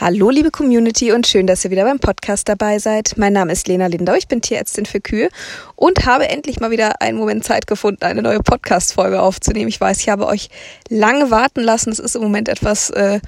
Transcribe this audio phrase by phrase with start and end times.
[0.00, 3.18] Hallo liebe Community und schön, dass ihr wieder beim Podcast dabei seid.
[3.18, 5.28] Mein Name ist Lena Lindau, ich bin Tierärztin für Kühe
[5.76, 9.68] und habe endlich mal wieder einen Moment Zeit gefunden, eine neue Podcast-Folge aufzunehmen.
[9.68, 10.48] Ich weiß, ich habe euch
[10.88, 11.90] lange warten lassen.
[11.90, 13.20] Es ist im Moment etwas, äh,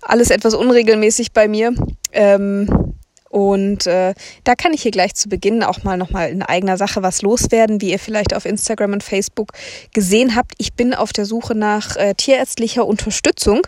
[0.00, 1.74] alles etwas unregelmäßig bei mir.
[2.12, 2.93] Ähm,
[3.34, 4.14] und äh,
[4.44, 7.80] da kann ich hier gleich zu Beginn auch mal nochmal in eigener Sache was loswerden,
[7.80, 9.50] wie ihr vielleicht auf Instagram und Facebook
[9.92, 10.52] gesehen habt.
[10.58, 13.62] Ich bin auf der Suche nach äh, tierärztlicher Unterstützung.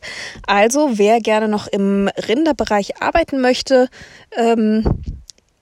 [0.47, 3.89] Also wer gerne noch im Rinderbereich arbeiten möchte,
[4.37, 4.85] ähm,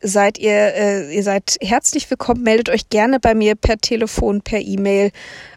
[0.05, 2.43] seid ihr, äh, ihr seid herzlich willkommen.
[2.43, 5.11] Meldet euch gerne bei mir per Telefon, per E-Mail,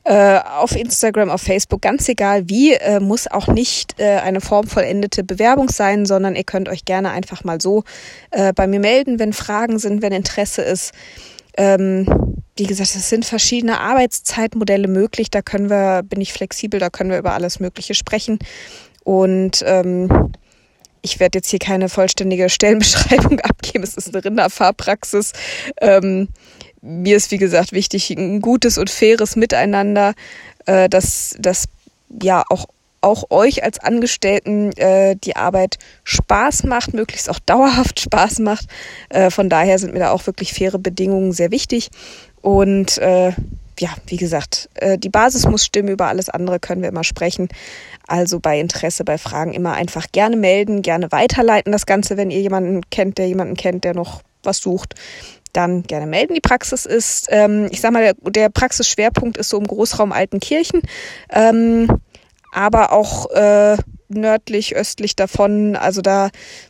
[0.06, 5.24] äh, auf Instagram, auf Facebook, ganz egal wie, äh, muss auch nicht äh, eine formvollendete
[5.24, 7.84] Bewerbung sein, sondern ihr könnt euch gerne einfach mal so
[8.32, 10.94] äh, bei mir melden, wenn Fragen sind, wenn Interesse ist.
[11.58, 15.30] Ähm, wie gesagt, es sind verschiedene Arbeitszeitmodelle möglich.
[15.30, 18.40] Da können wir, bin ich flexibel, da können wir über alles Mögliche sprechen.
[19.04, 20.32] Und ähm,
[21.08, 23.84] ich werde jetzt hier keine vollständige Stellenbeschreibung abgeben.
[23.84, 25.34] Es ist eine Rinderfahrpraxis.
[25.82, 26.28] Ähm,
[26.82, 30.14] mir ist, wie gesagt, wichtig, ein gutes und faires Miteinander,
[30.66, 31.66] äh, dass, dass
[32.22, 32.66] ja auch
[33.00, 38.66] auch euch als Angestellten äh, die Arbeit Spaß macht, möglichst auch dauerhaft Spaß macht.
[39.10, 41.90] Äh, von daher sind mir da auch wirklich faire Bedingungen sehr wichtig.
[42.42, 43.34] Und äh,
[43.80, 47.50] ja, wie gesagt, äh, die Basis muss stimmen, über alles andere können wir immer sprechen.
[48.08, 52.42] Also bei Interesse, bei Fragen immer einfach gerne melden, gerne weiterleiten das Ganze, wenn ihr
[52.42, 54.96] jemanden kennt, der jemanden kennt, der noch was sucht.
[55.54, 56.34] Dann gerne melden.
[56.34, 60.82] Die Praxis ist, ähm, ich sag mal, der, der Praxisschwerpunkt ist so im Großraum Altenkirchen,
[61.32, 61.88] ähm,
[62.52, 63.78] aber auch äh,
[64.10, 65.76] nördlich, östlich davon.
[65.76, 66.30] Also da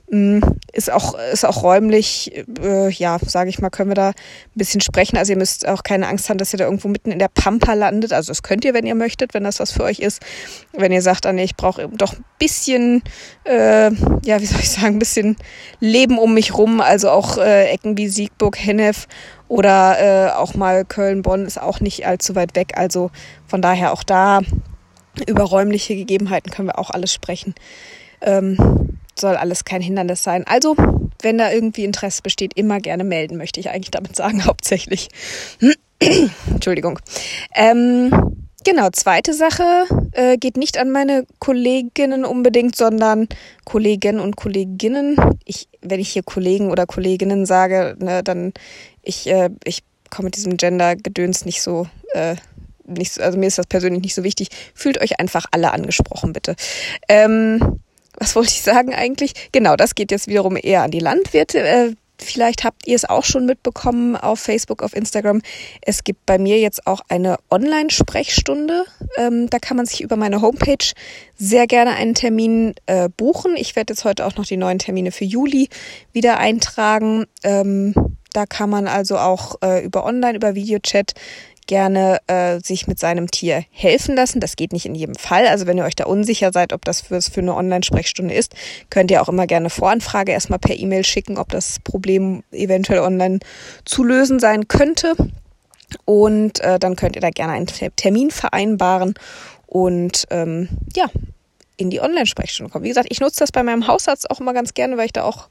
[0.09, 4.09] mh, mm, ist auch ist auch räumlich, äh, ja, sage ich mal, können wir da
[4.09, 4.13] ein
[4.55, 5.17] bisschen sprechen.
[5.17, 7.73] Also ihr müsst auch keine Angst haben, dass ihr da irgendwo mitten in der Pampa
[7.73, 8.13] landet.
[8.13, 10.21] Also das könnt ihr, wenn ihr möchtet, wenn das was für euch ist.
[10.73, 13.03] Wenn ihr sagt, ah, nee, ich brauche doch ein bisschen,
[13.45, 13.91] äh,
[14.25, 15.37] ja, wie soll ich sagen, ein bisschen
[15.79, 16.81] Leben um mich rum.
[16.81, 19.07] Also auch äh, Ecken wie Siegburg, Hennef
[19.47, 22.73] oder äh, auch mal Köln, Bonn ist auch nicht allzu weit weg.
[22.75, 23.11] Also
[23.45, 24.41] von daher auch da
[25.25, 27.55] über räumliche Gegebenheiten können wir auch alles sprechen.
[28.21, 30.45] Ähm, soll alles kein Hindernis sein.
[30.45, 30.75] Also,
[31.21, 35.09] wenn da irgendwie Interesse besteht, immer gerne melden, möchte ich eigentlich damit sagen, hauptsächlich.
[36.49, 36.99] Entschuldigung.
[37.55, 38.11] Ähm,
[38.63, 39.63] genau, zweite Sache
[40.11, 43.27] äh, geht nicht an meine Kolleginnen unbedingt, sondern
[43.65, 45.17] Kollegen und Kolleginnen.
[45.45, 48.53] Ich, wenn ich hier Kollegen oder Kolleginnen sage, ne, dann
[49.01, 52.35] ich, äh, ich komme mit diesem Gender-Gedöns nicht so äh,
[52.87, 54.49] nicht, also mir ist das persönlich nicht so wichtig.
[54.73, 56.55] Fühlt euch einfach alle angesprochen, bitte.
[57.07, 57.79] Ähm,
[58.17, 59.33] was wollte ich sagen eigentlich?
[59.51, 61.59] Genau, das geht jetzt wiederum eher an die Landwirte.
[61.59, 65.41] Äh, vielleicht habt ihr es auch schon mitbekommen auf Facebook, auf Instagram.
[65.81, 68.85] Es gibt bei mir jetzt auch eine Online-Sprechstunde.
[69.17, 70.93] Ähm, da kann man sich über meine Homepage
[71.35, 73.55] sehr gerne einen Termin äh, buchen.
[73.55, 75.69] Ich werde jetzt heute auch noch die neuen Termine für Juli
[76.11, 77.25] wieder eintragen.
[77.43, 77.93] Ähm,
[78.33, 81.13] da kann man also auch äh, über Online, über Videochat
[81.67, 84.39] gerne äh, sich mit seinem Tier helfen lassen.
[84.39, 85.47] Das geht nicht in jedem Fall.
[85.47, 88.55] Also wenn ihr euch da unsicher seid, ob das für, für eine Online-Sprechstunde ist,
[88.89, 93.39] könnt ihr auch immer gerne Voranfrage erstmal per E-Mail schicken, ob das Problem eventuell online
[93.85, 95.15] zu lösen sein könnte.
[96.05, 99.13] Und äh, dann könnt ihr da gerne einen Termin vereinbaren
[99.67, 101.05] und ähm, ja,
[101.77, 102.83] in die Online-Sprechstunde kommen.
[102.83, 105.23] Wie gesagt, ich nutze das bei meinem Hausarzt auch immer ganz gerne, weil ich da
[105.23, 105.47] auch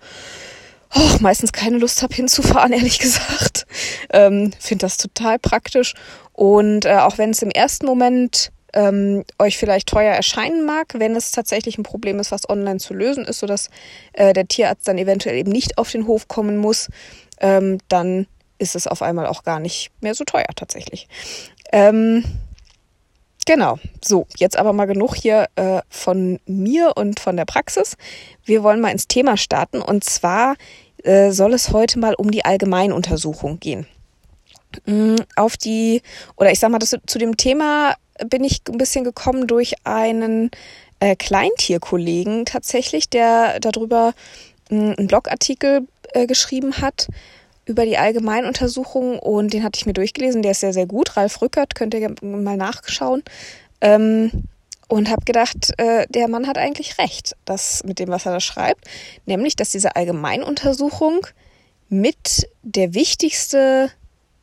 [0.94, 3.66] oh, meistens keine Lust habe hinzufahren, ehrlich gesagt.
[4.12, 5.94] Ähm, Finde das total praktisch.
[6.32, 11.16] Und äh, auch wenn es im ersten Moment ähm, euch vielleicht teuer erscheinen mag, wenn
[11.16, 13.70] es tatsächlich ein Problem ist, was online zu lösen ist, sodass
[14.12, 16.88] äh, der Tierarzt dann eventuell eben nicht auf den Hof kommen muss,
[17.40, 18.26] ähm, dann
[18.58, 21.08] ist es auf einmal auch gar nicht mehr so teuer tatsächlich.
[21.72, 22.24] Ähm,
[23.46, 23.78] Genau.
[24.04, 27.96] So, jetzt aber mal genug hier äh, von mir und von der Praxis.
[28.44, 30.56] Wir wollen mal ins Thema starten und zwar
[31.04, 33.86] äh, soll es heute mal um die Allgemeinuntersuchung gehen.
[34.86, 36.02] Mm, auf die,
[36.36, 37.94] oder ich sag mal, das, zu dem Thema
[38.28, 40.50] bin ich ein bisschen gekommen durch einen
[40.98, 44.12] äh, Kleintierkollegen tatsächlich, der darüber
[44.70, 47.06] mm, einen Blogartikel äh, geschrieben hat
[47.66, 50.42] über die Allgemeinuntersuchung und den hatte ich mir durchgelesen.
[50.42, 51.16] Der ist sehr, sehr gut.
[51.16, 53.22] Ralf Rückert, könnt ihr mal nachschauen.
[53.80, 54.30] Ähm,
[54.88, 58.40] und habe gedacht, äh, der Mann hat eigentlich recht, das mit dem, was er da
[58.40, 58.84] schreibt,
[59.26, 61.26] nämlich, dass diese Allgemeinuntersuchung
[61.88, 63.90] mit der wichtigste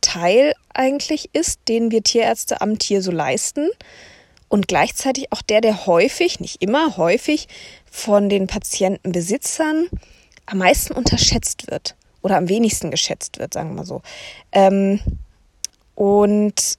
[0.01, 3.69] Teil eigentlich ist, den wir Tierärzte am Tier so leisten
[4.49, 7.47] und gleichzeitig auch der, der häufig, nicht immer häufig,
[7.89, 9.87] von den Patientenbesitzern
[10.45, 14.01] am meisten unterschätzt wird oder am wenigsten geschätzt wird, sagen wir mal so.
[14.51, 14.99] Ähm,
[15.93, 16.77] und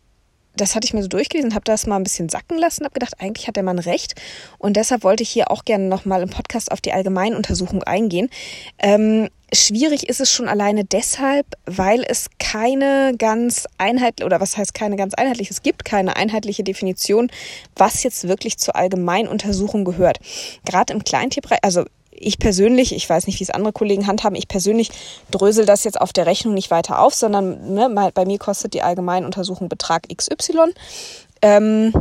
[0.56, 3.14] das hatte ich mir so durchgelesen, habe das mal ein bisschen sacken lassen, habe gedacht,
[3.18, 4.14] eigentlich hat der Mann recht.
[4.58, 8.30] Und deshalb wollte ich hier auch gerne nochmal im Podcast auf die Allgemeinuntersuchung eingehen.
[8.78, 14.74] Ähm, schwierig ist es schon alleine deshalb, weil es keine ganz einheitliche, oder was heißt
[14.74, 17.30] keine ganz einheitliche, es gibt keine einheitliche Definition,
[17.74, 20.18] was jetzt wirklich zur Allgemeinuntersuchung gehört.
[20.64, 24.48] Gerade im Kleintierbereich, also ich persönlich, ich weiß nicht, wie es andere Kollegen handhaben, ich
[24.48, 24.90] persönlich
[25.30, 28.82] drösel das jetzt auf der Rechnung nicht weiter auf, sondern ne, bei mir kostet die
[28.82, 30.72] Allgemeinuntersuchung Betrag XY.
[31.42, 31.92] Ähm,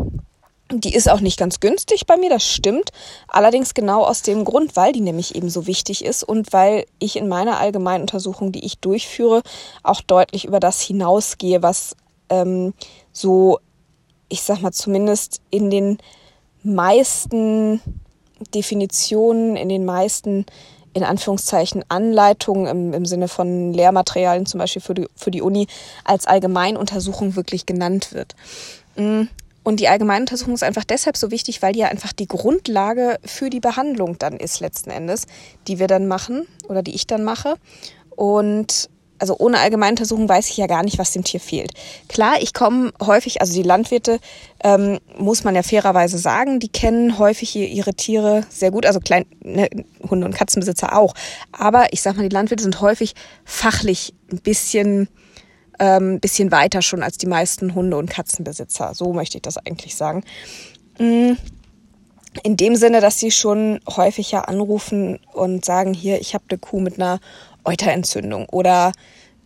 [0.72, 2.92] die ist auch nicht ganz günstig bei mir, das stimmt.
[3.28, 7.16] Allerdings genau aus dem Grund, weil die nämlich eben so wichtig ist und weil ich
[7.16, 9.44] in meiner Allgemeinuntersuchung, die ich durchführe,
[9.84, 11.96] auch deutlich über das hinausgehe, was
[12.30, 12.74] ähm,
[13.12, 13.60] so,
[14.30, 15.98] ich sag mal, zumindest in den
[16.64, 17.82] meisten
[18.54, 20.46] Definitionen, in den meisten,
[20.94, 25.68] in Anführungszeichen, Anleitungen im, im Sinne von Lehrmaterialien, zum Beispiel für die, für die Uni,
[26.04, 28.36] als Allgemeinuntersuchung wirklich genannt wird.
[28.96, 29.24] Mm.
[29.66, 33.50] Und die Allgemeinuntersuchung ist einfach deshalb so wichtig, weil die ja einfach die Grundlage für
[33.50, 35.26] die Behandlung dann ist letzten Endes,
[35.68, 37.56] die wir dann machen oder die ich dann mache.
[38.10, 38.90] Und
[39.24, 41.72] also ohne Allgemeinuntersuchung weiß ich ja gar nicht, was dem Tier fehlt.
[42.10, 44.20] Klar, ich komme häufig, also die Landwirte,
[44.62, 49.26] ähm, muss man ja fairerweise sagen, die kennen häufig ihre Tiere sehr gut, also klein,
[49.42, 49.70] ne,
[50.10, 51.14] Hunde- und Katzenbesitzer auch.
[51.54, 53.14] Aber ich sag mal, die Landwirte sind häufig
[53.46, 55.08] fachlich ein bisschen,
[55.80, 58.94] ähm, bisschen weiter schon als die meisten Hunde- und Katzenbesitzer.
[58.94, 60.26] So möchte ich das eigentlich sagen.
[61.00, 61.36] Mm,
[62.44, 66.82] in dem Sinne, dass sie schon häufiger anrufen und sagen, hier, ich habe eine Kuh
[66.82, 67.22] mit einer
[67.66, 68.92] Euterentzündung oder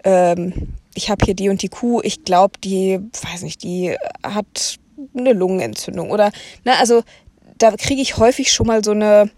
[0.08, 0.54] ähm,
[0.96, 4.80] ich habe hier die und die Kuh, ich glaube, die, weiß nicht, die hat
[5.16, 6.32] eine Lungenentzündung oder,
[6.64, 7.04] ne, also
[7.58, 9.30] da kriege ich häufig schon mal so eine,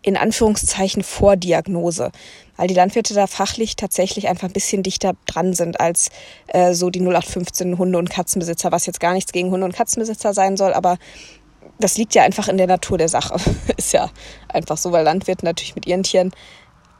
[0.00, 2.10] in Anführungszeichen, Vordiagnose,
[2.56, 6.08] weil die Landwirte da fachlich tatsächlich einfach ein bisschen dichter dran sind als
[6.48, 10.32] äh, so die 0815 Hunde- und Katzenbesitzer, was jetzt gar nichts gegen Hunde- und Katzenbesitzer
[10.32, 10.96] sein soll, aber
[11.78, 13.36] das liegt ja einfach in der Natur der Sache.
[13.76, 14.10] Ist ja
[14.48, 16.32] einfach so, weil Landwirte natürlich mit ihren Tieren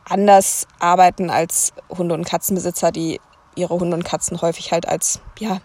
[0.05, 3.21] anders arbeiten als Hunde- und Katzenbesitzer, die
[3.55, 5.61] ihre Hunde und Katzen häufig halt als, ja,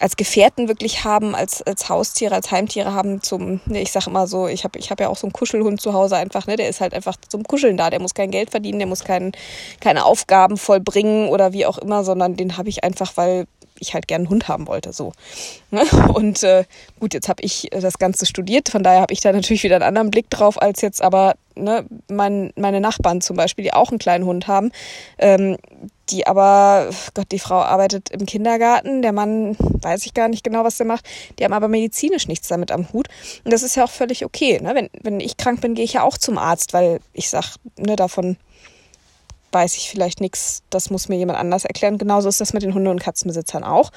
[0.00, 4.26] als Gefährten wirklich haben, als, als Haustiere, als Heimtiere haben zum, ne, ich sag immer
[4.26, 6.68] so, ich habe ich hab ja auch so einen Kuschelhund zu Hause einfach, ne, der
[6.68, 9.32] ist halt einfach zum Kuscheln da, der muss kein Geld verdienen, der muss kein,
[9.80, 13.46] keine Aufgaben vollbringen oder wie auch immer, sondern den habe ich einfach, weil
[13.82, 14.92] ich halt gerne einen Hund haben wollte.
[14.92, 15.12] So.
[16.14, 16.64] Und äh,
[16.98, 19.84] gut, jetzt habe ich das Ganze studiert, von daher habe ich da natürlich wieder einen
[19.84, 23.98] anderen Blick drauf, als jetzt aber ne, mein, meine Nachbarn zum Beispiel, die auch einen
[23.98, 24.72] kleinen Hund haben,
[25.18, 25.56] ähm,
[26.10, 30.64] die aber, Gott, die Frau arbeitet im Kindergarten, der Mann weiß ich gar nicht genau,
[30.64, 31.06] was der macht,
[31.38, 33.08] die haben aber medizinisch nichts damit am Hut.
[33.44, 34.60] Und das ist ja auch völlig okay.
[34.60, 34.74] Ne?
[34.74, 37.96] Wenn, wenn ich krank bin, gehe ich ja auch zum Arzt, weil ich sage, ne,
[37.96, 38.36] davon
[39.52, 41.98] weiß ich vielleicht nichts, das muss mir jemand anders erklären.
[41.98, 43.90] Genauso ist das mit den Hunde- und Katzenbesitzern auch.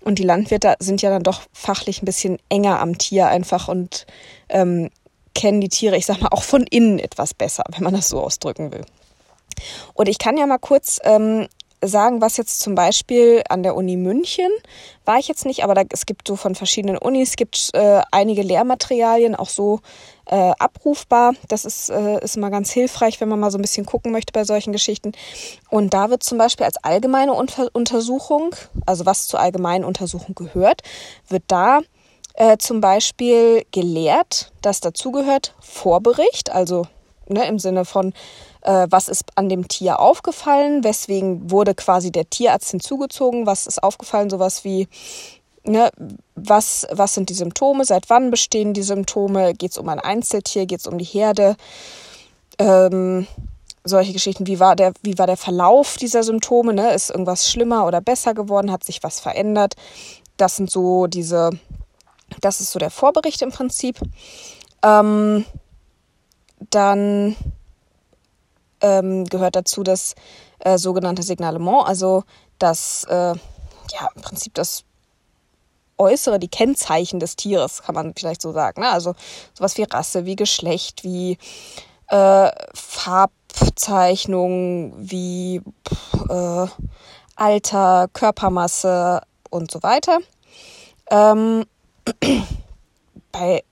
[0.00, 4.06] Und die Landwirte sind ja dann doch fachlich ein bisschen enger am Tier einfach und
[4.48, 4.90] ähm,
[5.34, 8.20] kennen die Tiere, ich sag mal, auch von innen etwas besser, wenn man das so
[8.20, 8.84] ausdrücken will.
[9.94, 11.48] Und ich kann ja mal kurz ähm,
[11.82, 14.50] sagen, was jetzt zum Beispiel an der Uni München
[15.04, 18.42] war ich jetzt nicht, aber da, es gibt so von verschiedenen Unis, gibt äh, einige
[18.42, 19.80] Lehrmaterialien auch so
[20.28, 21.34] äh, abrufbar.
[21.48, 24.32] Das ist, äh, ist immer ganz hilfreich, wenn man mal so ein bisschen gucken möchte
[24.32, 25.12] bei solchen Geschichten.
[25.70, 28.54] Und da wird zum Beispiel als allgemeine Unter Untersuchung,
[28.86, 30.82] also was zur allgemeinen Untersuchung gehört,
[31.28, 31.80] wird da
[32.34, 36.86] äh, zum Beispiel gelehrt, dass dazugehört Vorbericht, also
[37.28, 38.12] ne, im Sinne von
[38.62, 43.82] äh, was ist an dem Tier aufgefallen, weswegen wurde quasi der Tierarzt hinzugezogen, was ist
[43.82, 44.88] aufgefallen, sowas wie,
[45.64, 45.90] ne,
[46.34, 50.66] was, was sind die Symptome, seit wann bestehen die Symptome, geht es um ein Einzeltier,
[50.66, 51.56] geht es um die Herde,
[52.58, 53.26] ähm,
[53.84, 56.92] solche Geschichten, wie war der, wie war der Verlauf dieser Symptome, ne?
[56.92, 59.74] ist irgendwas schlimmer oder besser geworden, hat sich was verändert,
[60.36, 61.50] das sind so diese,
[62.40, 63.98] das ist so der Vorbericht im Prinzip.
[64.82, 65.44] Ähm,
[66.70, 67.36] dann
[68.80, 70.14] ähm, gehört dazu das
[70.60, 72.24] äh, sogenannte Signalement, also
[72.58, 74.84] das, äh, ja, im Prinzip das
[75.98, 78.82] Äußere, die Kennzeichen des Tieres, kann man vielleicht so sagen.
[78.82, 78.90] Ne?
[78.90, 79.14] Also
[79.54, 81.38] sowas wie Rasse, wie Geschlecht, wie
[82.08, 85.62] äh, Farbzeichnung, wie
[86.28, 86.66] äh,
[87.36, 90.18] Alter, Körpermasse und so weiter.
[91.10, 91.64] Ähm,
[93.32, 93.62] bei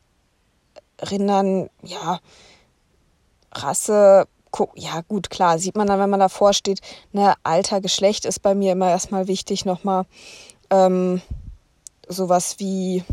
[1.02, 2.20] Rindern, ja,
[3.52, 4.26] Rasse,
[4.74, 6.80] ja gut, klar, sieht man dann, wenn man davor steht,
[7.12, 10.06] ne, Alter, Geschlecht ist bei mir immer erstmal wichtig nochmal.
[10.70, 11.20] Ähm,
[12.06, 13.04] sowas wie,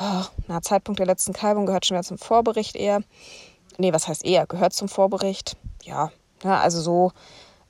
[0.00, 3.00] oh, na, Zeitpunkt der letzten Kalbung gehört schon wieder zum Vorbericht eher.
[3.78, 4.46] Nee, was heißt eher?
[4.46, 5.56] Gehört zum Vorbericht.
[5.82, 6.10] Ja,
[6.42, 7.12] ne, also so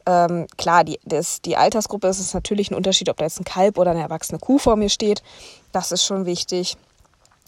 [0.06, 3.44] ähm, klar, die, das, die Altersgruppe ist es natürlich ein Unterschied, ob da jetzt ein
[3.44, 5.22] Kalb oder eine erwachsene Kuh vor mir steht.
[5.70, 6.76] Das ist schon wichtig.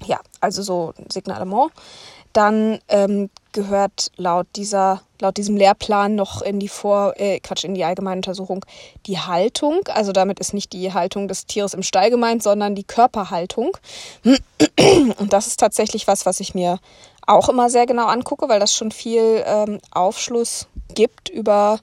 [0.04, 1.72] Ja, also so Signalement.
[2.32, 7.74] Dann ähm, gehört laut dieser, laut diesem Lehrplan noch in die Vor, äh, Quatsch, in
[7.74, 8.64] die allgemeine Untersuchung
[9.06, 9.80] die Haltung.
[9.88, 13.76] Also damit ist nicht die Haltung des Tieres im Stall gemeint, sondern die Körperhaltung.
[14.24, 16.78] Und das ist tatsächlich was, was ich mir
[17.26, 21.80] auch immer sehr genau angucke, weil das schon viel ähm, Aufschluss gibt über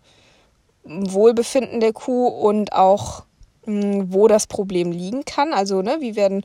[0.86, 3.24] Wohlbefinden der Kuh und auch
[3.66, 5.54] hm, wo das Problem liegen kann.
[5.54, 6.44] Also ne, wie werden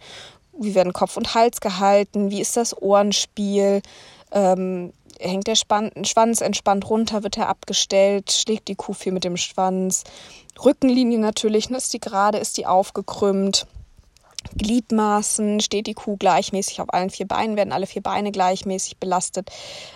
[0.58, 3.82] wie werden Kopf und Hals gehalten, wie ist das Ohrenspiel,
[4.32, 9.24] ähm, hängt der Span Schwanz entspannt runter, wird er abgestellt, schlägt die Kuh viel mit
[9.24, 10.04] dem Schwanz,
[10.62, 13.66] Rückenlinie natürlich, ne, ist die gerade, ist die aufgekrümmt.
[14.56, 19.50] Gliedmaßen, steht die Kuh gleichmäßig auf allen vier Beinen, werden alle vier Beine gleichmäßig belastet.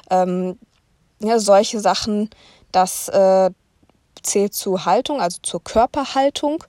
[0.08, 0.56] Ähm,
[1.18, 2.30] ja, solche Sachen,
[2.70, 3.50] das äh,
[4.22, 6.62] zählt zu Haltung, also zur Körperhaltung.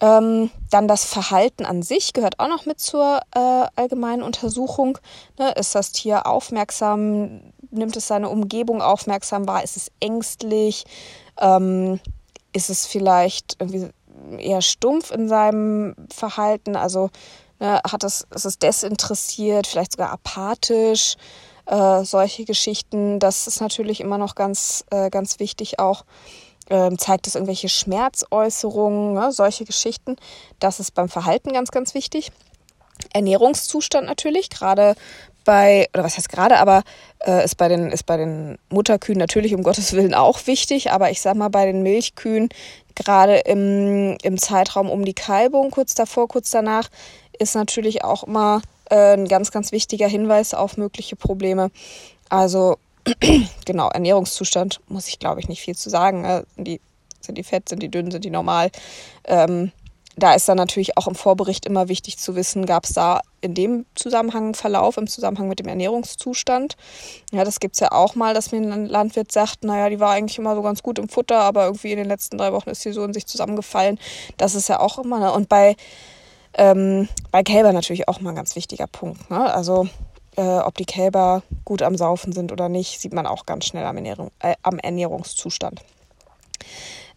[0.00, 4.98] Ähm, dann das Verhalten an sich gehört auch noch mit zur äh, allgemeinen Untersuchung.
[5.38, 7.52] Ne, ist das Tier aufmerksam?
[7.70, 9.64] Nimmt es seine Umgebung aufmerksam wahr?
[9.64, 10.84] Ist es ängstlich?
[11.40, 11.98] Ähm,
[12.52, 13.88] ist es vielleicht irgendwie
[14.38, 16.76] eher stumpf in seinem Verhalten?
[16.76, 17.10] Also
[17.58, 21.16] ne, hat es, ist es desinteressiert, vielleicht sogar apathisch?
[21.66, 26.04] Äh, solche Geschichten, das ist natürlich immer noch ganz, äh, ganz wichtig auch
[26.70, 30.16] ähm, zeigt es irgendwelche Schmerzäußerungen, ne, solche Geschichten.
[30.60, 32.30] Das ist beim Verhalten ganz, ganz wichtig.
[33.12, 34.94] Ernährungszustand natürlich, gerade
[35.44, 36.82] bei, oder was heißt gerade, aber
[37.20, 41.10] äh, ist, bei den, ist bei den Mutterkühen natürlich um Gottes Willen auch wichtig, aber
[41.10, 42.50] ich sag mal bei den Milchkühen,
[42.94, 46.88] gerade im, im Zeitraum um die Kalbung, kurz davor, kurz danach,
[47.38, 48.60] ist natürlich auch immer
[48.90, 51.70] äh, ein ganz, ganz wichtiger Hinweis auf mögliche Probleme.
[52.28, 52.76] Also
[53.64, 56.22] genau, Ernährungszustand muss ich, glaube ich, nicht viel zu sagen.
[56.22, 56.44] Ne?
[56.54, 56.80] Sind, die,
[57.20, 58.70] sind die fett, sind die dünn, sind die normal?
[59.24, 59.72] Ähm,
[60.18, 63.54] da ist dann natürlich auch im Vorbericht immer wichtig zu wissen, gab es da in
[63.54, 66.76] dem Zusammenhang einen Verlauf, im Zusammenhang mit dem Ernährungszustand.
[67.30, 70.10] Ja, das gibt es ja auch mal, dass mir ein Landwirt sagt, naja, die war
[70.10, 72.82] eigentlich immer so ganz gut im Futter, aber irgendwie in den letzten drei Wochen ist
[72.82, 74.00] sie so in sich zusammengefallen.
[74.36, 75.32] Das ist ja auch immer, ne?
[75.32, 75.76] und bei,
[76.54, 79.30] ähm, bei Kälber natürlich auch mal ein ganz wichtiger Punkt.
[79.30, 79.38] Ne?
[79.38, 79.86] Also
[80.38, 83.84] äh, ob die Kälber gut am Saufen sind oder nicht, sieht man auch ganz schnell
[83.84, 85.82] am, Ernährung, äh, am Ernährungszustand.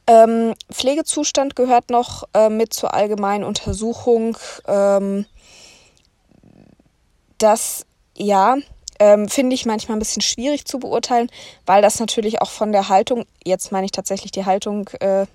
[0.08, 4.38] Ähm, Pflegezustand gehört noch äh, mit zur allgemeinen Untersuchung.
[4.68, 5.28] Ähm,
[7.38, 7.86] das,
[8.18, 8.58] ja,
[8.98, 11.30] ähm, finde ich manchmal ein bisschen schwierig zu beurteilen,
[11.68, 15.28] weil das natürlich auch von der Haltung, jetzt meine ich tatsächlich die Haltung äh,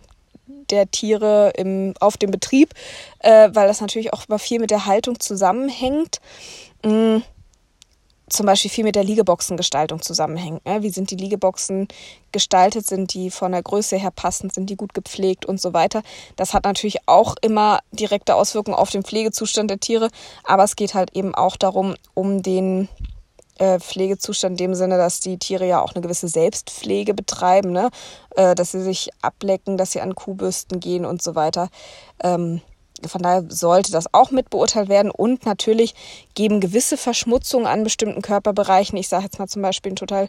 [0.71, 2.75] der Tiere im, auf dem Betrieb,
[3.21, 6.21] äh, weil das natürlich auch immer viel mit der Haltung zusammenhängt.
[6.85, 7.19] Mm
[8.29, 10.65] zum Beispiel viel mit der Liegeboxengestaltung zusammenhängt.
[10.67, 10.83] Ne?
[10.83, 11.89] Wie sind die Liegeboxen
[12.33, 12.87] gestaltet?
[12.87, 14.53] Sind die von der Größe her passend?
[14.53, 16.03] Sind die gut gepflegt und so weiter?
[16.35, 20.11] Das hat natürlich auch immer direkte Auswirkungen auf den Pflegezustand der Tiere,
[20.45, 22.89] aber es geht halt eben auch darum, um den
[23.59, 27.91] äh, Pflegezustand in dem Sinne, dass die Tiere ja auch eine gewisse Selbstpflege betreiben, ne?
[28.35, 31.69] Äh, dass sie sich ablecken, dass sie an Kuhbürsten gehen und so weiter.
[32.23, 32.61] Ähm,
[33.07, 35.11] von daher sollte das auch mit beurteilt werden.
[35.11, 35.95] Und natürlich
[36.35, 38.99] geben gewisse Verschmutzungen an bestimmten Körperbereichen.
[38.99, 40.29] Ich sage jetzt mal zum Beispiel ein total,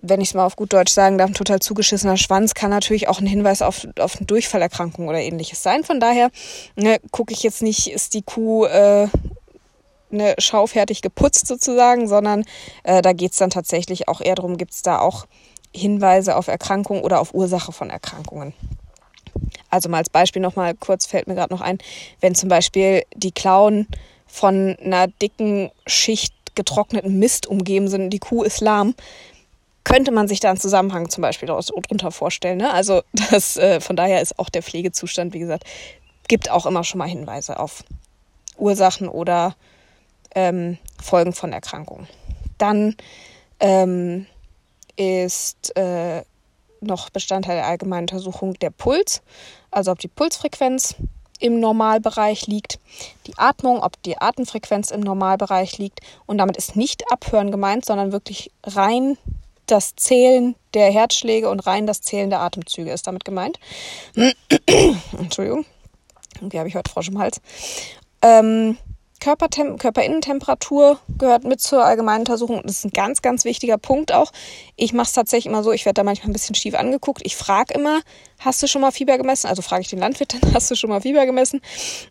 [0.00, 3.08] wenn ich es mal auf gut Deutsch sagen darf, ein total zugeschissener Schwanz kann natürlich
[3.08, 5.84] auch ein Hinweis auf, auf eine Durchfallerkrankung oder ähnliches sein.
[5.84, 6.30] Von daher
[6.76, 9.08] ne, gucke ich jetzt nicht, ist die Kuh äh,
[10.10, 12.44] ne, schaufertig geputzt sozusagen, sondern
[12.84, 15.26] äh, da geht es dann tatsächlich auch eher darum, gibt es da auch
[15.74, 18.52] Hinweise auf Erkrankungen oder auf Ursache von Erkrankungen.
[19.70, 21.78] Also mal als Beispiel nochmal kurz fällt mir gerade noch ein,
[22.20, 23.86] wenn zum Beispiel die Klauen
[24.26, 28.94] von einer dicken Schicht getrockneten Mist umgeben sind die Kuh ist lahm,
[29.84, 32.58] könnte man sich da einen Zusammenhang zum Beispiel darunter vorstellen.
[32.58, 32.72] Ne?
[32.72, 35.64] Also das, äh, von daher ist auch der Pflegezustand, wie gesagt,
[36.28, 37.84] gibt auch immer schon mal Hinweise auf
[38.56, 39.54] Ursachen oder
[40.34, 42.06] ähm, Folgen von Erkrankungen.
[42.58, 42.96] Dann
[43.60, 44.26] ähm,
[44.96, 46.22] ist äh,
[46.82, 49.22] noch Bestandteil der allgemeinen Untersuchung der Puls,
[49.70, 50.96] also ob die Pulsfrequenz
[51.42, 52.78] im Normalbereich liegt,
[53.26, 56.00] die Atmung, ob die Atemfrequenz im Normalbereich liegt.
[56.24, 59.18] Und damit ist nicht Abhören gemeint, sondern wirklich rein
[59.66, 63.58] das Zählen der Herzschläge und rein das Zählen der Atemzüge ist damit gemeint.
[65.18, 65.64] Entschuldigung,
[66.36, 67.40] irgendwie habe ich heute Frosch im Hals.
[68.22, 68.76] Ähm,
[69.22, 72.60] Körperinnentemperatur gehört mit zur allgemeinen Untersuchung.
[72.64, 74.32] Das ist ein ganz, ganz wichtiger Punkt auch.
[74.76, 77.22] Ich mache es tatsächlich immer so, ich werde da manchmal ein bisschen schief angeguckt.
[77.24, 78.00] Ich frage immer,
[78.40, 79.46] hast du schon mal Fieber gemessen?
[79.46, 81.60] Also frage ich den Landwirt dann, hast du schon mal Fieber gemessen?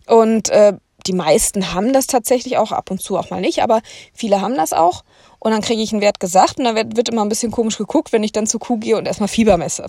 [0.07, 0.73] Und äh,
[1.05, 3.81] die meisten haben das tatsächlich auch, ab und zu auch mal nicht, aber
[4.13, 5.03] viele haben das auch.
[5.39, 7.77] und dann kriege ich einen Wert gesagt und dann wird, wird immer ein bisschen komisch
[7.77, 9.87] geguckt, wenn ich dann zur Kuh gehe und erstmal Fieber messe.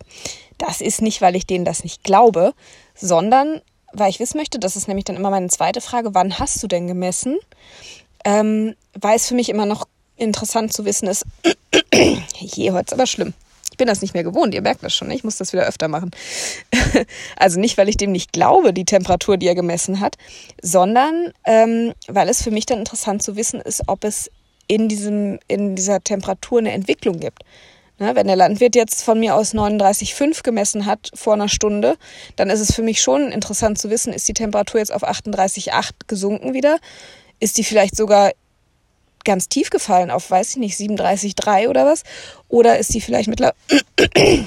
[0.58, 2.54] Das ist nicht, weil ich denen das nicht glaube,
[2.94, 3.60] sondern
[3.92, 6.66] weil ich wissen möchte, das ist nämlich dann immer meine zweite Frage, wann hast du
[6.66, 7.38] denn gemessen?
[8.24, 11.24] Ähm, weil es für mich immer noch interessant zu wissen ist,
[12.34, 13.34] je, heute ist aber schlimm.
[13.70, 15.88] Ich bin das nicht mehr gewohnt, ihr merkt das schon, ich muss das wieder öfter
[15.88, 16.10] machen.
[17.36, 20.16] also nicht, weil ich dem nicht glaube, die Temperatur, die er gemessen hat,
[20.60, 24.30] sondern ähm, weil es für mich dann interessant zu wissen ist, ob es
[24.68, 27.42] in, diesem, in dieser Temperatur eine Entwicklung gibt.
[27.98, 31.96] Ne, wenn der Landwirt jetzt von mir aus 39,5 gemessen hat vor einer Stunde,
[32.36, 35.90] dann ist es für mich schon interessant zu wissen, ist die Temperatur jetzt auf 38,8
[36.06, 36.78] gesunken wieder?
[37.38, 38.32] Ist die vielleicht sogar
[39.24, 42.02] ganz tief gefallen auf, weiß ich nicht, 37,3 oder was?
[42.48, 43.54] Oder ist die vielleicht mittlerweile,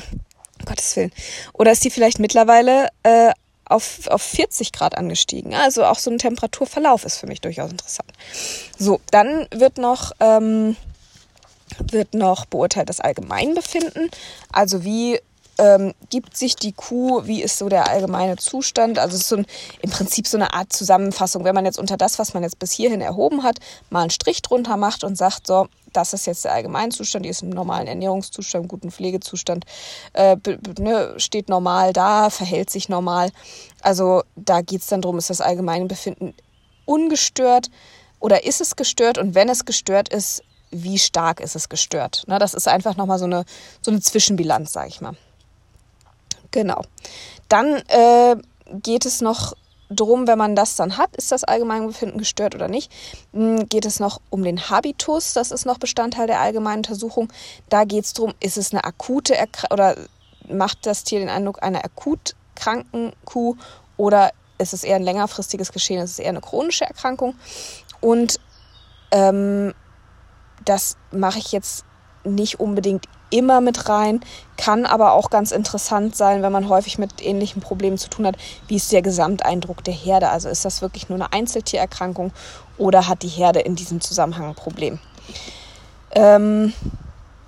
[0.65, 1.11] Gottes Willen,
[1.53, 3.31] oder ist die vielleicht mittlerweile äh,
[3.65, 5.53] auf, auf 40 Grad angestiegen?
[5.53, 8.11] Also auch so ein Temperaturverlauf ist für mich durchaus interessant.
[8.77, 10.75] So, dann wird noch, ähm,
[11.91, 14.09] wird noch beurteilt das Allgemeinbefinden.
[14.51, 15.19] Also wie
[15.57, 18.99] ähm, gibt sich die Kuh, wie ist so der allgemeine Zustand.
[18.99, 19.45] Also es ist so ein,
[19.81, 21.43] im Prinzip so eine Art Zusammenfassung.
[21.43, 24.41] Wenn man jetzt unter das, was man jetzt bis hierhin erhoben hat, mal einen Strich
[24.41, 28.67] drunter macht und sagt, so, das ist jetzt der Allgemeinzustand, die ist im normalen Ernährungszustand,
[28.67, 29.65] guten Pflegezustand,
[30.13, 30.35] äh,
[30.77, 33.31] ne, steht normal da, verhält sich normal.
[33.81, 36.33] Also da geht es dann darum, ist das allgemeine Befinden
[36.83, 37.69] ungestört
[38.19, 39.17] oder ist es gestört?
[39.17, 40.43] Und wenn es gestört ist,
[40.83, 42.23] wie stark ist es gestört?
[42.27, 43.45] Na, das ist einfach nochmal so eine,
[43.81, 45.15] so eine Zwischenbilanz, sage ich mal.
[46.51, 46.81] Genau.
[47.49, 48.35] Dann äh,
[48.81, 49.53] geht es noch
[49.89, 52.91] drum, wenn man das dann hat, ist das Allgemeinbefinden gestört oder nicht,
[53.33, 57.31] hm, geht es noch um den Habitus, das ist noch Bestandteil der allgemeinen Untersuchung.
[57.69, 59.95] Da geht es darum, ist es eine akute Erkrankung oder
[60.49, 63.55] macht das Tier den Eindruck einer akut kranken Kuh
[63.97, 67.35] oder ist es eher ein längerfristiges Geschehen, ist es eher eine chronische Erkrankung.
[67.99, 68.39] Und
[69.11, 69.73] ähm,
[70.65, 71.85] das mache ich jetzt
[72.23, 74.21] nicht unbedingt immer mit rein,
[74.57, 78.37] kann aber auch ganz interessant sein, wenn man häufig mit ähnlichen Problemen zu tun hat.
[78.67, 80.29] Wie ist der Gesamteindruck der Herde?
[80.29, 82.31] Also ist das wirklich nur eine Einzeltiererkrankung
[82.77, 84.99] oder hat die Herde in diesem Zusammenhang ein Problem?
[86.11, 86.73] Ähm,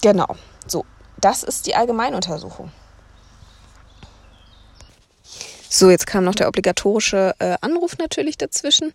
[0.01, 0.27] genau,
[0.65, 0.85] so,
[1.19, 2.71] das ist die Allgemeinuntersuchung.
[5.69, 8.93] So, jetzt kam noch der obligatorische äh, Anruf natürlich dazwischen.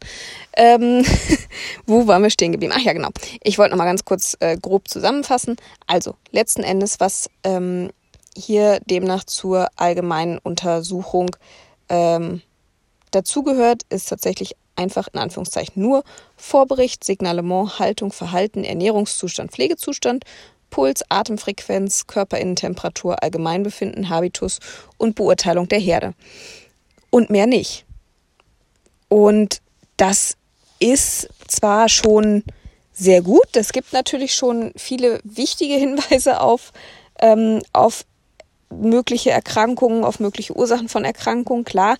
[0.56, 1.04] Ähm,
[1.86, 2.72] wo waren wir stehen geblieben?
[2.74, 3.10] Ach ja, genau.
[3.42, 5.56] Ich wollte noch mal ganz kurz äh, grob zusammenfassen.
[5.86, 7.90] Also, letzten Endes, was ähm,
[8.34, 11.36] hier demnach zur allgemeinen Untersuchung
[11.90, 12.40] ähm,
[13.10, 16.02] dazugehört, ist tatsächlich einfach in Anführungszeichen nur
[16.36, 20.24] Vorbericht, Signalement, Haltung, Verhalten, Ernährungszustand, Pflegezustand,
[20.70, 24.58] Puls, Atemfrequenz, Körperinnentemperatur, Allgemeinbefinden, Habitus
[24.96, 26.14] und Beurteilung der Herde
[27.12, 27.84] und mehr nicht.
[29.08, 29.60] Und
[29.96, 30.36] das
[30.80, 32.42] ist zwar schon
[32.92, 36.72] sehr gut, es gibt natürlich schon viele wichtige Hinweise auf,
[37.20, 38.04] ähm, auf
[38.70, 41.96] mögliche Erkrankungen, auf mögliche Ursachen von Erkrankungen, klar.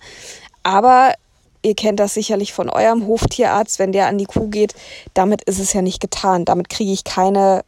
[0.63, 1.13] Aber
[1.61, 4.73] ihr kennt das sicherlich von eurem Hoftierarzt, wenn der an die Kuh geht,
[5.13, 6.45] damit ist es ja nicht getan.
[6.45, 7.63] Damit kriege ich keine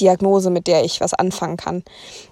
[0.00, 1.82] Diagnose, mit der ich was anfangen kann.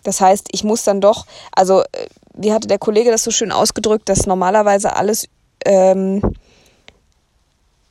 [0.02, 3.52] Das heißt, ich muss dann doch, also äh, wie hatte der Kollege das so schön
[3.52, 5.28] ausgedrückt, dass normalerweise alles
[5.64, 6.22] ähm,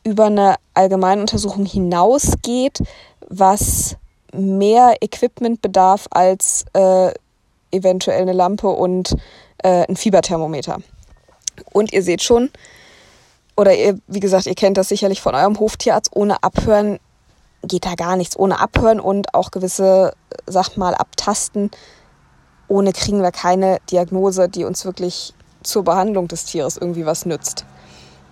[0.03, 2.81] über eine Allgemeinuntersuchung hinausgeht,
[3.27, 3.97] was
[4.31, 7.11] mehr Equipment bedarf als äh,
[7.71, 9.15] eventuell eine Lampe und
[9.63, 10.77] äh, ein Fieberthermometer.
[11.71, 12.51] Und ihr seht schon,
[13.57, 16.99] oder ihr, wie gesagt, ihr kennt das sicherlich von eurem Hoftierarzt, ohne Abhören
[17.67, 18.37] geht da gar nichts.
[18.37, 20.13] Ohne Abhören und auch gewisse,
[20.47, 21.71] sag mal, Abtasten
[22.67, 27.65] ohne kriegen wir keine Diagnose, die uns wirklich zur Behandlung des Tieres irgendwie was nützt.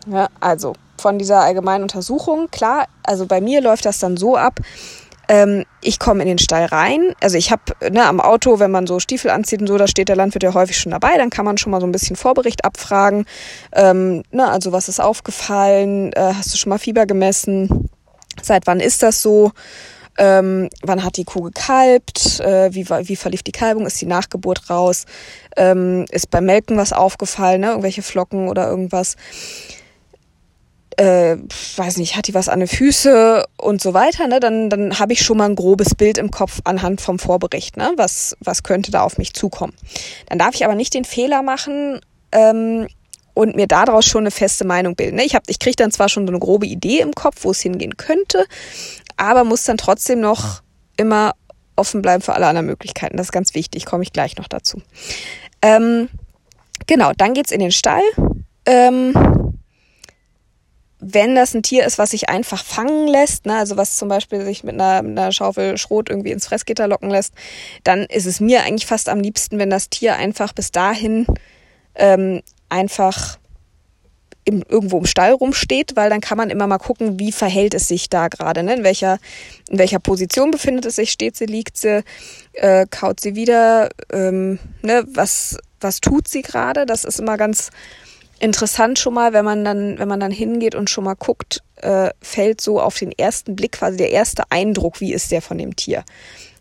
[0.07, 4.59] Ja, also von dieser allgemeinen Untersuchung, klar, also bei mir läuft das dann so ab,
[5.29, 8.85] ähm, ich komme in den Stall rein, also ich habe ne, am Auto, wenn man
[8.85, 11.45] so Stiefel anzieht und so, da steht der Landwirt ja häufig schon dabei, dann kann
[11.45, 13.25] man schon mal so ein bisschen Vorbericht abfragen,
[13.71, 17.89] ähm, ne, also was ist aufgefallen, äh, hast du schon mal Fieber gemessen,
[18.41, 19.51] seit wann ist das so,
[20.17, 24.69] ähm, wann hat die Kuh gekalbt, äh, wie, wie verlief die Kalbung, ist die Nachgeburt
[24.69, 25.05] raus,
[25.57, 27.69] ähm, ist beim Melken was aufgefallen, ne?
[27.69, 29.15] irgendwelche Flocken oder irgendwas.
[30.95, 31.37] Äh,
[31.77, 34.39] weiß nicht, hat die was an den Füße und so weiter, ne?
[34.39, 37.91] dann, dann habe ich schon mal ein grobes Bild im Kopf anhand vom Vorbericht, ne?
[37.97, 39.73] was, was könnte da auf mich zukommen.
[40.27, 41.99] Dann darf ich aber nicht den Fehler machen,
[42.31, 42.87] ähm,
[43.33, 45.15] und mir daraus schon eine feste Meinung bilden.
[45.15, 45.25] Ne?
[45.25, 47.97] Ich, ich kriege dann zwar schon so eine grobe Idee im Kopf, wo es hingehen
[47.97, 48.45] könnte,
[49.17, 50.61] aber muss dann trotzdem noch
[50.97, 51.33] immer
[51.75, 53.17] offen bleiben für alle anderen Möglichkeiten.
[53.17, 54.81] Das ist ganz wichtig, komme ich gleich noch dazu.
[55.61, 56.09] Ähm,
[56.87, 58.03] genau, dann geht's in den Stall.
[58.65, 59.13] Ähm,
[61.05, 64.45] wenn das ein Tier ist, was sich einfach fangen lässt, ne, also was zum Beispiel
[64.45, 67.33] sich mit einer, mit einer Schaufel Schrot irgendwie ins Fressgitter locken lässt,
[67.83, 71.25] dann ist es mir eigentlich fast am liebsten, wenn das Tier einfach bis dahin
[71.95, 72.41] ähm,
[72.73, 73.37] einfach
[74.45, 77.87] im, irgendwo im Stall rumsteht, weil dann kann man immer mal gucken, wie verhält es
[77.87, 78.73] sich da gerade, ne?
[78.75, 79.19] in, welcher,
[79.69, 82.03] in welcher Position befindet es sich, steht sie, liegt sie,
[82.53, 85.05] äh, kaut sie wieder, ähm, ne?
[85.07, 87.69] was, was tut sie gerade, das ist immer ganz
[88.39, 92.09] interessant schon mal, wenn man dann, wenn man dann hingeht und schon mal guckt, äh,
[92.21, 95.75] fällt so auf den ersten Blick quasi der erste Eindruck, wie ist der von dem
[95.75, 96.03] Tier.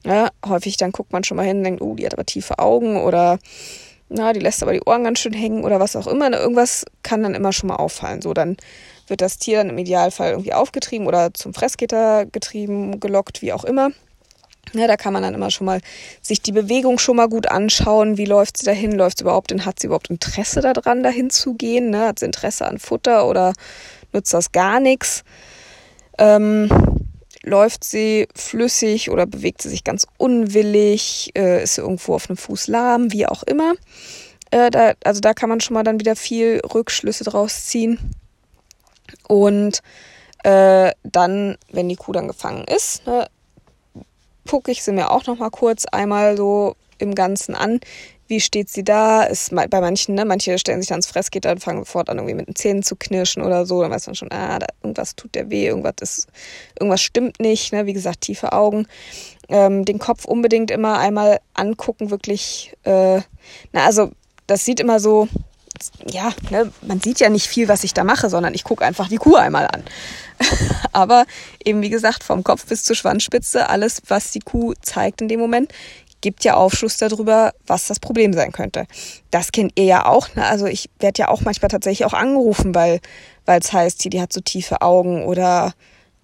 [0.04, 2.58] Ja, häufig dann guckt man schon mal hin und denkt, oh, die hat aber tiefe
[2.58, 3.38] Augen oder
[4.12, 6.30] na, die lässt aber die Ohren ganz schön hängen oder was auch immer.
[6.30, 8.22] Ne, irgendwas kann dann immer schon mal auffallen.
[8.22, 8.56] So, dann
[9.08, 13.64] wird das Tier dann im Idealfall irgendwie aufgetrieben oder zum Fressgitter getrieben, gelockt, wie auch
[13.64, 13.90] immer.
[14.74, 15.80] Ja, da kann man dann immer schon mal
[16.22, 18.16] sich die Bewegung schon mal gut anschauen.
[18.16, 18.92] Wie läuft sie dahin?
[18.92, 19.52] Läuft sie überhaupt?
[19.66, 21.90] Hat sie überhaupt Interesse daran, dahin zu gehen?
[21.90, 22.06] Ne?
[22.06, 23.52] Hat sie Interesse an Futter oder
[24.12, 25.24] nutzt das gar nichts?
[26.18, 26.70] Ähm,
[27.42, 31.30] läuft sie flüssig oder bewegt sie sich ganz unwillig?
[31.36, 33.12] Äh, ist sie irgendwo auf einem Fuß lahm?
[33.12, 33.74] Wie auch immer.
[34.50, 37.98] Äh, da, also da kann man schon mal dann wieder viel Rückschlüsse draus ziehen.
[39.26, 39.82] Und
[40.44, 43.28] äh, dann, wenn die Kuh dann gefangen ist, ne,
[44.48, 47.80] gucke ich sie mir auch noch mal kurz einmal so im Ganzen an.
[48.32, 49.24] Wie steht sie da?
[49.24, 52.48] Ist bei manchen, ne, manche stellen sich ans Fressgitter und fangen sofort an, irgendwie mit
[52.48, 53.82] den Zähnen zu knirschen oder so.
[53.82, 56.28] Dann weiß man schon, ah, da, irgendwas tut der weh, irgendwas ist,
[56.80, 57.74] irgendwas stimmt nicht.
[57.74, 57.84] Ne?
[57.84, 58.86] Wie gesagt, tiefe Augen.
[59.50, 62.72] Ähm, den Kopf unbedingt immer einmal angucken, wirklich.
[62.84, 63.20] Äh,
[63.72, 64.12] na, also
[64.46, 65.28] das sieht immer so,
[66.06, 69.08] ja, ne, man sieht ja nicht viel, was ich da mache, sondern ich gucke einfach
[69.08, 69.82] die Kuh einmal an.
[70.92, 71.26] Aber
[71.64, 75.40] eben wie gesagt, vom Kopf bis zur Schwanzspitze, alles, was die Kuh zeigt in dem
[75.40, 75.72] Moment,
[76.22, 78.86] gibt ja Aufschluss darüber, was das Problem sein könnte.
[79.30, 80.34] Das kennt ihr ja auch.
[80.34, 80.46] Ne?
[80.46, 83.00] Also ich werde ja auch manchmal tatsächlich auch angerufen, weil
[83.44, 85.74] es heißt, die, die hat so tiefe Augen oder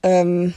[0.02, 0.54] ähm,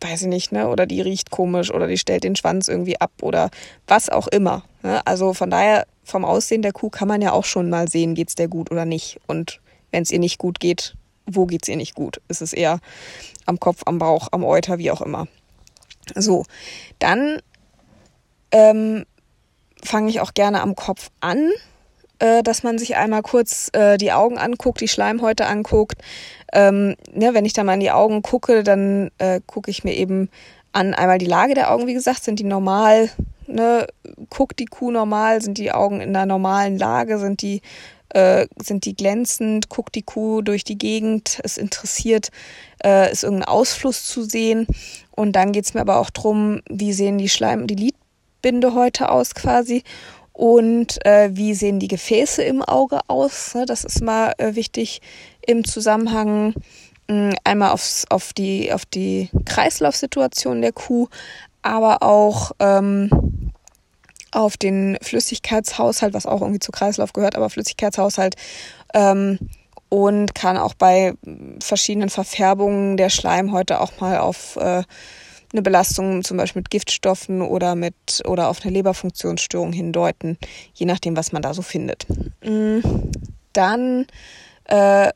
[0.00, 0.68] weiß ich nicht, ne?
[0.68, 3.50] Oder die riecht komisch oder die stellt den Schwanz irgendwie ab oder
[3.86, 4.64] was auch immer.
[4.82, 5.04] Ne?
[5.06, 8.34] Also von daher, vom Aussehen der Kuh kann man ja auch schon mal sehen, geht's
[8.34, 9.20] der gut oder nicht.
[9.26, 10.94] Und wenn es ihr nicht gut geht,
[11.26, 12.20] wo geht's ihr nicht gut?
[12.28, 12.80] Ist es eher
[13.46, 15.26] am Kopf, am Bauch, am Euter, wie auch immer.
[16.14, 16.44] So,
[16.98, 17.42] dann
[18.52, 19.04] ähm,
[19.82, 21.50] fange ich auch gerne am Kopf an,
[22.18, 26.02] äh, dass man sich einmal kurz äh, die Augen anguckt, die Schleimhäute anguckt.
[26.52, 29.94] Ähm, ne, wenn ich da mal in die Augen gucke, dann äh, gucke ich mir
[29.94, 30.28] eben
[30.72, 33.10] an einmal die Lage der Augen, wie gesagt, sind die normal,
[33.46, 33.86] ne,
[34.30, 37.62] guckt die Kuh normal, sind die Augen in einer normalen Lage, sind die
[38.10, 42.30] äh, sind die glänzend, guckt die Kuh durch die Gegend, es interessiert,
[42.82, 44.66] äh, ist irgendein Ausfluss zu sehen.
[45.10, 48.07] Und dann geht's mir aber auch drum, wie sehen die Schleim, die Lidbinde
[48.74, 49.82] heute aus quasi
[50.32, 53.54] und äh, wie sehen die Gefäße im Auge aus.
[53.54, 53.66] Ne?
[53.66, 55.00] Das ist mal äh, wichtig
[55.44, 56.54] im Zusammenhang
[57.08, 61.08] mh, einmal aufs, auf, die, auf die Kreislaufsituation der Kuh,
[61.62, 63.52] aber auch ähm,
[64.30, 68.36] auf den Flüssigkeitshaushalt, was auch irgendwie zu Kreislauf gehört, aber Flüssigkeitshaushalt
[68.94, 69.38] ähm,
[69.88, 71.14] und kann auch bei
[71.60, 74.82] verschiedenen Verfärbungen der Schleimhäute auch mal auf äh,
[75.52, 80.38] eine Belastung zum Beispiel mit Giftstoffen oder mit oder auf eine Leberfunktionsstörung hindeuten,
[80.74, 82.06] je nachdem, was man da so findet.
[82.44, 82.80] Mm,
[83.52, 84.06] dann
[84.64, 85.10] äh,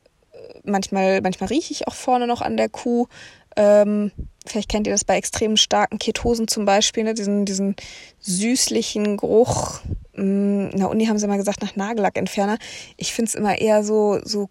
[0.63, 3.07] manchmal, manchmal rieche ich auch vorne noch an der Kuh.
[3.55, 4.11] Ähm,
[4.45, 7.13] vielleicht kennt ihr das bei extrem starken Ketosen zum Beispiel, ne?
[7.13, 7.75] diesen, diesen
[8.19, 9.81] süßlichen Geruch.
[10.15, 12.57] Mm, in der Uni haben sie immer gesagt, nach Nagellackentferner.
[12.97, 14.49] Ich finde es immer eher so, so,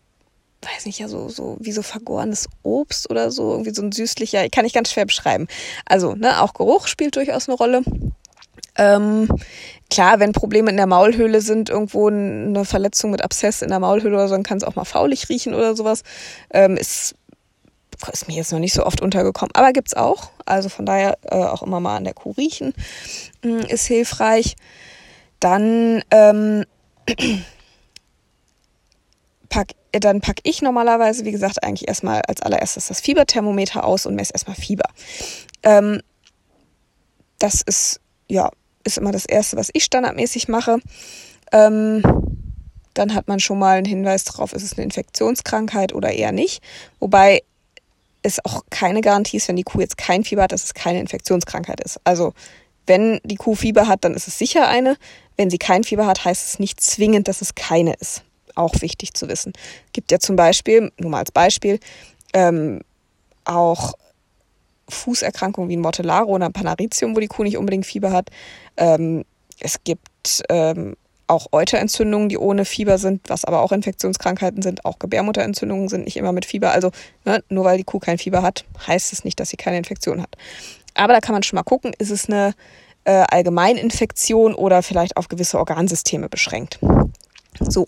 [0.62, 4.48] weiß nicht, ja, so, so, wie so vergorenes Obst oder so, irgendwie so ein süßlicher,
[4.48, 5.48] kann ich ganz schwer beschreiben.
[5.86, 7.82] Also, ne, auch Geruch spielt durchaus eine Rolle.
[8.76, 9.28] Ähm,
[9.90, 14.14] klar, wenn Probleme in der Maulhöhle sind, irgendwo eine Verletzung mit Abszess in der Maulhöhle
[14.14, 16.02] oder so, dann kann es auch mal faulig riechen oder sowas.
[16.50, 17.16] Ähm, ist
[18.10, 20.30] ist mir jetzt noch nicht so oft untergekommen, aber gibt's auch.
[20.44, 22.74] Also von daher äh, auch immer mal an der Kuh riechen
[23.44, 24.56] äh, ist hilfreich.
[25.38, 26.64] Dann ähm,
[29.48, 34.14] pack, dann pack ich normalerweise, wie gesagt, eigentlich erstmal als allererstes das Fieberthermometer aus und
[34.14, 34.88] messe erstmal Fieber.
[35.62, 36.00] Ähm,
[37.38, 38.50] das ist ja
[38.84, 40.78] ist immer das erste, was ich standardmäßig mache.
[41.52, 42.02] Ähm,
[42.94, 46.62] dann hat man schon mal einen Hinweis darauf, ist es eine Infektionskrankheit oder eher nicht.
[47.00, 47.42] Wobei
[48.22, 51.00] es auch keine Garantie ist, wenn die Kuh jetzt kein Fieber hat, dass es keine
[51.00, 52.00] Infektionskrankheit ist.
[52.04, 52.34] Also
[52.86, 54.96] wenn die Kuh Fieber hat, dann ist es sicher eine.
[55.36, 58.22] Wenn sie kein Fieber hat, heißt es nicht zwingend, dass es keine ist.
[58.54, 59.52] Auch wichtig zu wissen.
[59.92, 61.78] Gibt ja zum Beispiel, nur mal als Beispiel,
[62.32, 62.80] ähm,
[63.44, 63.94] auch
[64.88, 68.30] Fußerkrankungen wie ein Mortellaro oder ein Panaritium, wo die Kuh nicht unbedingt Fieber hat.
[68.76, 69.24] Ähm,
[69.60, 74.98] es gibt ähm, auch Euterentzündungen, die ohne Fieber sind, was aber auch Infektionskrankheiten sind, auch
[74.98, 76.72] Gebärmutterentzündungen sind nicht immer mit Fieber.
[76.72, 76.90] Also
[77.24, 80.20] ne, nur weil die Kuh kein Fieber hat, heißt es nicht, dass sie keine Infektion
[80.20, 80.36] hat.
[80.94, 82.54] Aber da kann man schon mal gucken, ist es eine
[83.04, 86.78] äh, Allgemeininfektion oder vielleicht auf gewisse Organsysteme beschränkt.
[87.60, 87.86] So,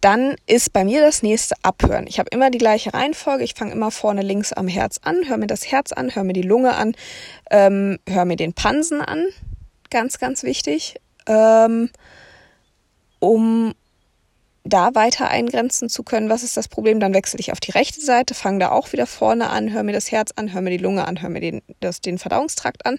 [0.00, 2.06] dann ist bei mir das nächste Abhören.
[2.06, 3.44] Ich habe immer die gleiche Reihenfolge.
[3.44, 6.32] Ich fange immer vorne links am Herz an, höre mir das Herz an, höre mir
[6.32, 6.94] die Lunge an,
[7.50, 9.26] ähm, höre mir den Pansen an.
[9.90, 10.96] Ganz, ganz wichtig.
[11.26, 11.90] Ähm,
[13.20, 13.74] um
[14.64, 18.00] da weiter eingrenzen zu können, was ist das Problem, dann wechsle ich auf die rechte
[18.00, 20.78] Seite, fange da auch wieder vorne an, höre mir das Herz an, höre mir die
[20.78, 22.98] Lunge an, höre mir den, das, den Verdauungstrakt an.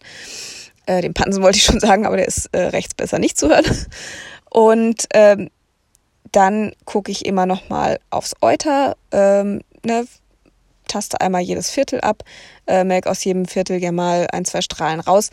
[0.86, 3.50] Äh, den Pansen wollte ich schon sagen, aber der ist äh, rechts besser nicht zu
[3.50, 3.66] hören.
[4.50, 5.50] Und ähm,
[6.32, 10.06] dann gucke ich immer noch mal aufs Euter, ähm, ne,
[10.88, 12.24] taste einmal jedes Viertel ab,
[12.68, 15.30] äh, melk aus jedem Viertel gerne mal ein, zwei Strahlen raus.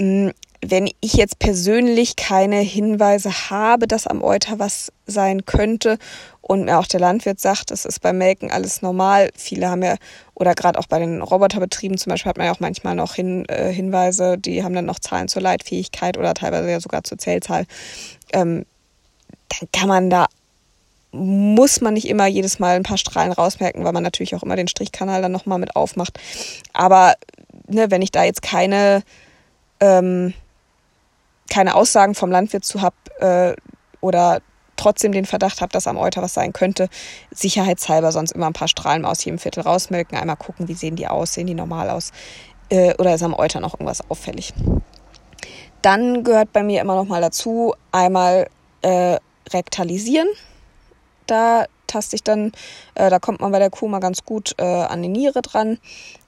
[0.00, 0.32] Hm,
[0.66, 5.98] wenn ich jetzt persönlich keine Hinweise habe, dass am Euter was sein könnte
[6.40, 9.30] und mir auch der Landwirt sagt, das ist beim Melken alles normal.
[9.36, 9.96] Viele haben ja,
[10.34, 13.44] oder gerade auch bei den Roboterbetrieben zum Beispiel hat man ja auch manchmal noch Hin,
[13.48, 17.66] äh, Hinweise, die haben dann noch Zahlen zur Leitfähigkeit oder teilweise ja sogar zur Zählzahl.
[18.32, 18.64] Ähm,
[19.60, 20.26] dann kann man da
[21.14, 24.56] muss man nicht immer jedes Mal ein paar Strahlen rausmerken, weil man natürlich auch immer
[24.56, 26.18] den Strichkanal dann nochmal mit aufmacht.
[26.72, 27.14] Aber
[27.68, 29.02] ne, wenn ich da jetzt keine,
[29.78, 30.34] ähm,
[31.48, 33.54] keine Aussagen vom Landwirt zu habe äh,
[34.00, 34.40] oder
[34.76, 36.88] trotzdem den Verdacht habe, dass am Euter was sein könnte,
[37.30, 41.06] sicherheitshalber sonst immer ein paar Strahlen aus jedem Viertel rausmelken, einmal gucken, wie sehen die
[41.06, 42.10] aus, sehen die normal aus
[42.70, 44.52] äh, oder ist am Euter noch irgendwas auffällig.
[45.80, 48.48] Dann gehört bei mir immer noch mal dazu einmal
[48.82, 49.18] äh,
[49.52, 50.28] rektalisieren
[51.26, 52.52] da taste ich dann,
[52.94, 55.78] äh, da kommt man bei der Kuh mal ganz gut äh, an die Niere dran.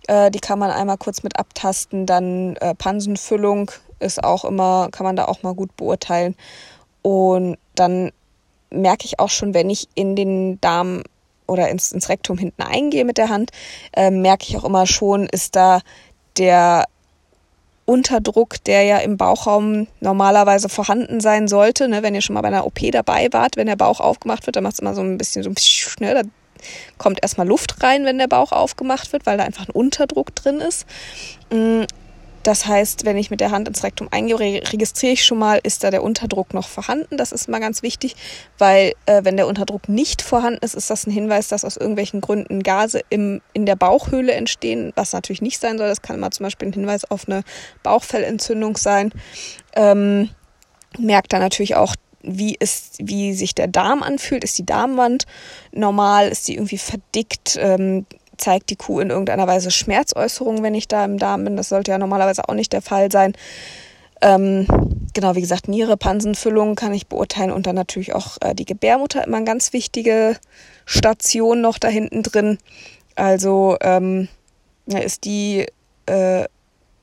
[0.06, 2.06] Äh, die kann man einmal kurz mit abtasten.
[2.06, 6.36] Dann äh, Pansenfüllung ist auch immer, kann man da auch mal gut beurteilen.
[7.02, 8.12] Und dann
[8.70, 11.02] merke ich auch schon, wenn ich in den Darm
[11.46, 13.52] oder ins, ins Rektum hinten eingehe mit der Hand,
[13.92, 15.80] äh, merke ich auch immer schon, ist da
[16.36, 16.84] der
[17.86, 21.88] Unterdruck, der ja im Bauchraum normalerweise vorhanden sein sollte.
[21.88, 22.02] Ne?
[22.02, 24.64] Wenn ihr schon mal bei einer OP dabei wart, wenn der Bauch aufgemacht wird, dann
[24.64, 25.50] macht es immer so ein bisschen so,
[26.00, 26.14] ne?
[26.14, 26.22] da
[26.98, 30.60] kommt erstmal Luft rein, wenn der Bauch aufgemacht wird, weil da einfach ein Unterdruck drin
[30.60, 30.86] ist.
[32.46, 35.82] Das heißt, wenn ich mit der Hand ins Rektum eingehe, registriere ich schon mal, ist
[35.82, 37.16] da der Unterdruck noch vorhanden.
[37.16, 38.14] Das ist mal ganz wichtig,
[38.56, 42.20] weil äh, wenn der Unterdruck nicht vorhanden ist, ist das ein Hinweis, dass aus irgendwelchen
[42.20, 45.88] Gründen Gase im, in der Bauchhöhle entstehen, was natürlich nicht sein soll.
[45.88, 47.42] Das kann immer zum Beispiel ein Hinweis auf eine
[47.82, 49.10] Bauchfellentzündung sein.
[49.74, 50.30] Ähm,
[51.00, 54.44] merkt dann natürlich auch, wie ist, wie sich der Darm anfühlt.
[54.44, 55.26] Ist die Darmwand
[55.72, 56.28] normal?
[56.28, 57.58] Ist die irgendwie verdickt?
[57.60, 58.06] Ähm,
[58.36, 61.56] zeigt die Kuh in irgendeiner Weise Schmerzäußerungen, wenn ich da im Darm bin.
[61.56, 63.34] Das sollte ja normalerweise auch nicht der Fall sein.
[64.22, 64.66] Ähm,
[65.12, 69.24] genau, wie gesagt, Niere, Pansenfüllung kann ich beurteilen und dann natürlich auch äh, die Gebärmutter
[69.24, 70.36] immer eine ganz wichtige
[70.86, 72.58] Station noch da hinten drin.
[73.14, 74.28] Also ähm,
[74.86, 75.66] ist die
[76.06, 76.44] äh,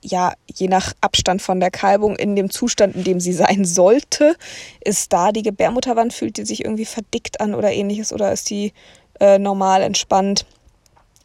[0.02, 4.36] ja je nach Abstand von der Kalbung in dem Zustand, in dem sie sein sollte,
[4.84, 8.74] ist da die Gebärmutterwand, fühlt die sich irgendwie verdickt an oder ähnliches oder ist die
[9.20, 10.46] äh, normal entspannt?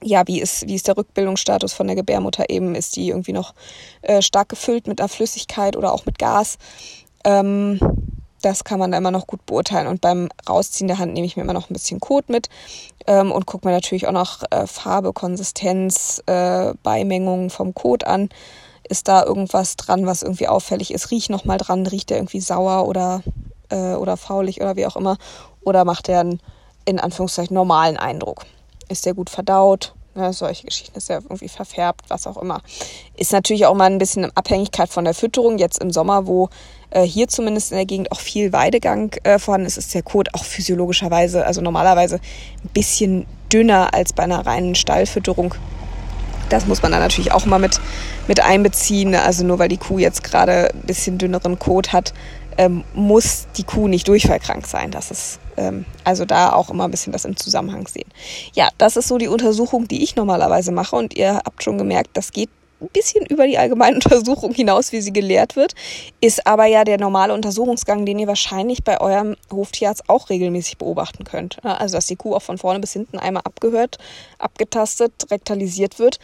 [0.02, 2.74] Ja, wie ist, wie ist der Rückbildungsstatus von der Gebärmutter eben?
[2.74, 3.54] Ist die irgendwie noch
[4.02, 6.58] äh, stark gefüllt mit einer Flüssigkeit oder auch mit Gas?
[7.24, 7.80] Ähm,
[8.42, 9.88] das kann man da immer noch gut beurteilen.
[9.88, 12.48] Und beim Rausziehen der Hand nehme ich mir immer noch ein bisschen Kot mit
[13.06, 18.28] ähm, und gucke mir natürlich auch noch äh, Farbe, Konsistenz, äh, Beimengung vom Kot an.
[18.88, 21.10] Ist da irgendwas dran, was irgendwie auffällig ist?
[21.10, 23.22] Riech noch mal dran, riecht der irgendwie sauer oder,
[23.70, 25.18] äh, oder faulig oder wie auch immer?
[25.62, 26.40] Oder macht der einen,
[26.84, 28.46] in Anführungszeichen, normalen Eindruck?
[28.88, 29.94] Ist der gut verdaut?
[30.14, 32.60] Ne, solche Geschichten ist ja irgendwie verfärbt, was auch immer.
[33.16, 35.58] Ist natürlich auch mal ein bisschen in Abhängigkeit von der Fütterung.
[35.58, 36.48] Jetzt im Sommer, wo
[36.90, 40.34] äh, hier zumindest in der Gegend auch viel Weidegang äh, vorhanden ist, ist der Kot
[40.34, 45.54] auch physiologischerweise, also normalerweise ein bisschen dünner als bei einer reinen Stallfütterung.
[46.48, 47.78] Das muss man dann natürlich auch mal mit,
[48.26, 49.14] mit einbeziehen.
[49.14, 52.12] Also nur weil die Kuh jetzt gerade ein bisschen dünneren Kot hat,
[52.56, 54.90] ähm, muss die Kuh nicht durchfallkrank sein.
[54.90, 58.08] Das ist ähm, also da auch immer ein bisschen das im Zusammenhang sehen.
[58.54, 62.10] Ja, das ist so die Untersuchung, die ich normalerweise mache und ihr habt schon gemerkt,
[62.14, 65.74] das geht ein bisschen über die allgemeine Untersuchung hinaus, wie sie gelehrt wird,
[66.20, 71.24] ist aber ja der normale Untersuchungsgang, den ihr wahrscheinlich bei eurem Hoftierarzt auch regelmäßig beobachten
[71.24, 71.62] könnt.
[71.64, 73.98] Also, dass die Kuh auch von vorne bis hinten einmal abgehört,
[74.38, 76.18] abgetastet, rektalisiert wird.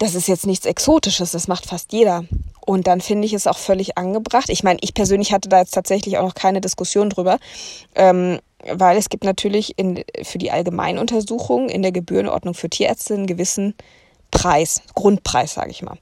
[0.00, 2.24] Das ist jetzt nichts Exotisches, das macht fast jeder.
[2.64, 4.48] Und dann finde ich es auch völlig angebracht.
[4.48, 7.38] Ich meine, ich persönlich hatte da jetzt tatsächlich auch noch keine Diskussion drüber,
[7.94, 13.26] ähm, weil es gibt natürlich in, für die Allgemeinuntersuchung in der Gebührenordnung für Tierärzte einen
[13.26, 13.74] gewissen
[14.30, 15.98] Preis, Grundpreis, sage ich mal.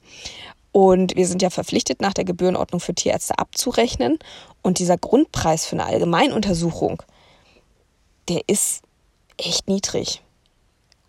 [0.70, 4.20] Und wir sind ja verpflichtet, nach der Gebührenordnung für Tierärzte abzurechnen.
[4.62, 7.02] Und dieser Grundpreis für eine Allgemeinuntersuchung,
[8.28, 8.82] der ist
[9.38, 10.22] echt niedrig.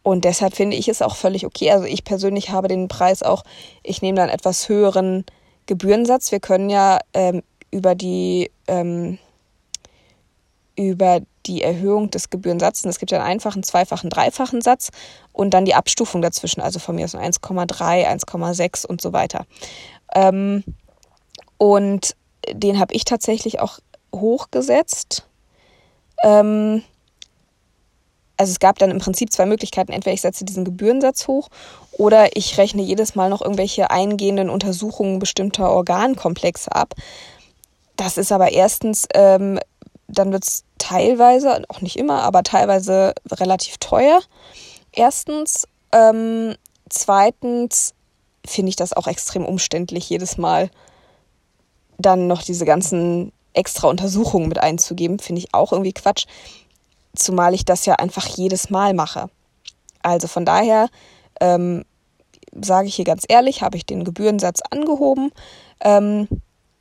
[0.03, 1.71] Und deshalb finde ich es auch völlig okay.
[1.71, 3.43] Also ich persönlich habe den Preis auch,
[3.83, 5.25] ich nehme dann etwas höheren
[5.65, 6.31] Gebührensatz.
[6.31, 9.19] Wir können ja ähm, über die ähm,
[10.75, 12.85] über die Erhöhung des Gebührensatzes.
[12.85, 14.91] Es gibt ja einen einfachen, zweifachen, dreifachen Satz
[15.33, 19.45] und dann die Abstufung dazwischen, also von mir aus 1,3, 1,6 und so weiter.
[20.15, 20.63] Ähm,
[21.57, 22.15] und
[22.53, 23.79] den habe ich tatsächlich auch
[24.15, 25.27] hochgesetzt.
[26.23, 26.83] Ähm,
[28.39, 29.91] also es gab dann im Prinzip zwei Möglichkeiten.
[29.91, 31.49] Entweder ich setze diesen Gebührensatz hoch
[31.91, 36.93] oder ich rechne jedes Mal noch irgendwelche eingehenden Untersuchungen bestimmter Organkomplexe ab.
[37.97, 39.59] Das ist aber erstens, ähm,
[40.07, 44.21] dann wird es teilweise, auch nicht immer, aber teilweise relativ teuer.
[44.93, 45.67] Erstens.
[45.91, 46.55] Ähm,
[46.87, 47.93] zweitens
[48.45, 50.69] finde ich das auch extrem umständlich, jedes Mal
[51.97, 56.25] dann noch diese ganzen extra Untersuchungen mit einzugeben, finde ich auch irgendwie Quatsch.
[57.15, 59.29] Zumal ich das ja einfach jedes Mal mache.
[60.01, 60.89] Also von daher
[61.41, 61.83] ähm,
[62.59, 65.31] sage ich hier ganz ehrlich, habe ich den Gebührensatz angehoben
[65.81, 66.27] ähm,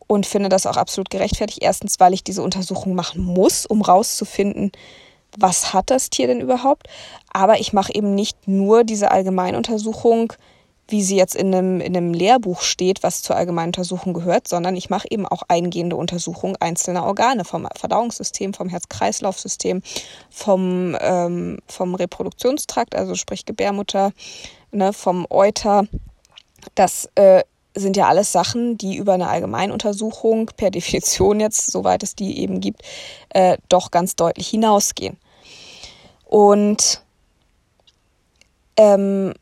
[0.07, 1.63] und finde das auch absolut gerechtfertigt.
[1.63, 4.73] Erstens, weil ich diese Untersuchung machen muss, um rauszufinden,
[5.37, 6.89] was hat das Tier denn überhaupt.
[7.33, 10.33] Aber ich mache eben nicht nur diese Allgemeinuntersuchung
[10.89, 14.75] wie sie jetzt in einem, in einem Lehrbuch steht, was zur allgemeinen Untersuchung gehört, sondern
[14.75, 19.83] ich mache eben auch eingehende Untersuchungen einzelner Organe, vom Verdauungssystem, vom Herz-Kreislauf-System,
[20.31, 24.13] vom, ähm, vom Reproduktionstrakt, also sprich Gebärmutter,
[24.73, 25.87] ne, vom Euter.
[26.75, 27.43] Das äh,
[27.75, 32.61] sind ja alles Sachen, die über eine Allgemeinuntersuchung per Definition jetzt, soweit es die eben
[32.61, 32.83] gibt,
[33.29, 35.19] äh, doch ganz deutlich hinausgehen.
[36.25, 37.03] Und
[38.77, 39.35] ähm,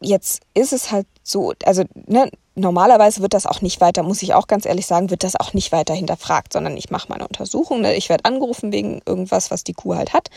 [0.00, 4.34] Jetzt ist es halt so, also ne, normalerweise wird das auch nicht weiter, muss ich
[4.34, 7.80] auch ganz ehrlich sagen, wird das auch nicht weiter hinterfragt, sondern ich mache meine Untersuchung.
[7.80, 7.94] Ne?
[7.94, 10.28] Ich werde angerufen wegen irgendwas, was die Kuh halt hat,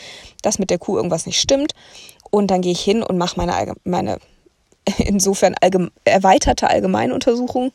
[0.42, 1.74] dass mit der Kuh irgendwas nicht stimmt.
[2.30, 4.20] Und dann gehe ich hin und mache meine, meine
[4.98, 7.72] insofern allgeme erweiterte Allgemeinuntersuchung,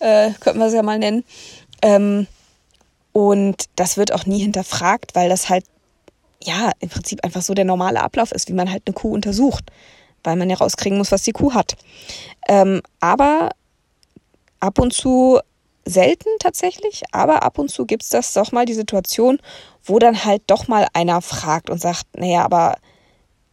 [0.00, 1.24] äh, könnten wir es ja mal nennen.
[1.82, 2.26] Ähm,
[3.12, 5.64] und das wird auch nie hinterfragt, weil das halt
[6.42, 9.64] ja im Prinzip einfach so der normale Ablauf ist, wie man halt eine Kuh untersucht
[10.24, 11.76] weil man ja rauskriegen muss, was die Kuh hat.
[12.48, 13.50] Ähm, aber
[14.60, 15.40] ab und zu
[15.84, 19.38] selten tatsächlich, aber ab und zu gibt es das doch mal die Situation,
[19.84, 22.76] wo dann halt doch mal einer fragt und sagt, naja, aber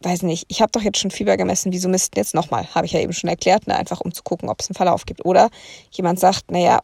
[0.02, 2.66] weiß nicht, ich habe doch jetzt schon Fieber gemessen, wieso misst jetzt nochmal?
[2.74, 3.76] Habe ich ja eben schon erklärt, ne?
[3.76, 5.24] einfach um zu gucken, ob es einen Verlauf gibt.
[5.24, 5.48] Oder
[5.90, 6.80] jemand sagt, naja,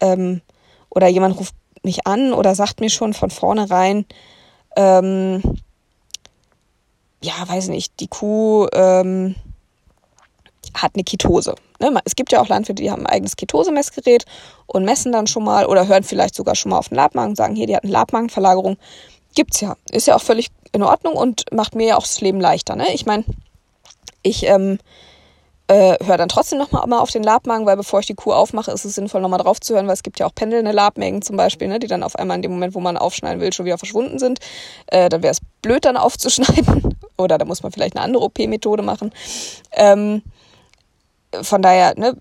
[0.00, 0.40] ähm,
[0.88, 4.06] oder jemand ruft mich an oder sagt mir schon von vornherein,
[4.76, 5.42] ähm,
[7.24, 9.34] ja, weiß nicht, die Kuh ähm,
[10.74, 11.54] hat eine Ketose.
[11.80, 12.00] Ne?
[12.04, 14.26] Es gibt ja auch Landwirte, die haben ein eigenes Ketosemessgerät
[14.66, 17.36] und messen dann schon mal oder hören vielleicht sogar schon mal auf den Labmagen und
[17.36, 18.76] sagen, hier, die hat eine Labmagenverlagerung.
[19.34, 19.76] Gibt's ja.
[19.90, 22.76] Ist ja auch völlig in Ordnung und macht mir ja auch das Leben leichter.
[22.76, 22.92] Ne?
[22.92, 23.24] Ich meine,
[24.22, 24.78] ich ähm,
[25.66, 28.70] äh, höre dann trotzdem nochmal mal auf den Labmagen, weil bevor ich die Kuh aufmache,
[28.70, 31.36] ist es sinnvoll, nochmal drauf zu hören, weil es gibt ja auch pendelnde Labmägen zum
[31.36, 33.78] Beispiel, ne, die dann auf einmal in dem Moment, wo man aufschneiden will, schon wieder
[33.78, 34.40] verschwunden sind.
[34.88, 36.96] Äh, dann wäre es blöd, dann aufzuschneiden.
[37.16, 39.12] Oder da muss man vielleicht eine andere OP-Methode machen.
[39.72, 40.22] Ähm,
[41.42, 42.16] von daher, ne,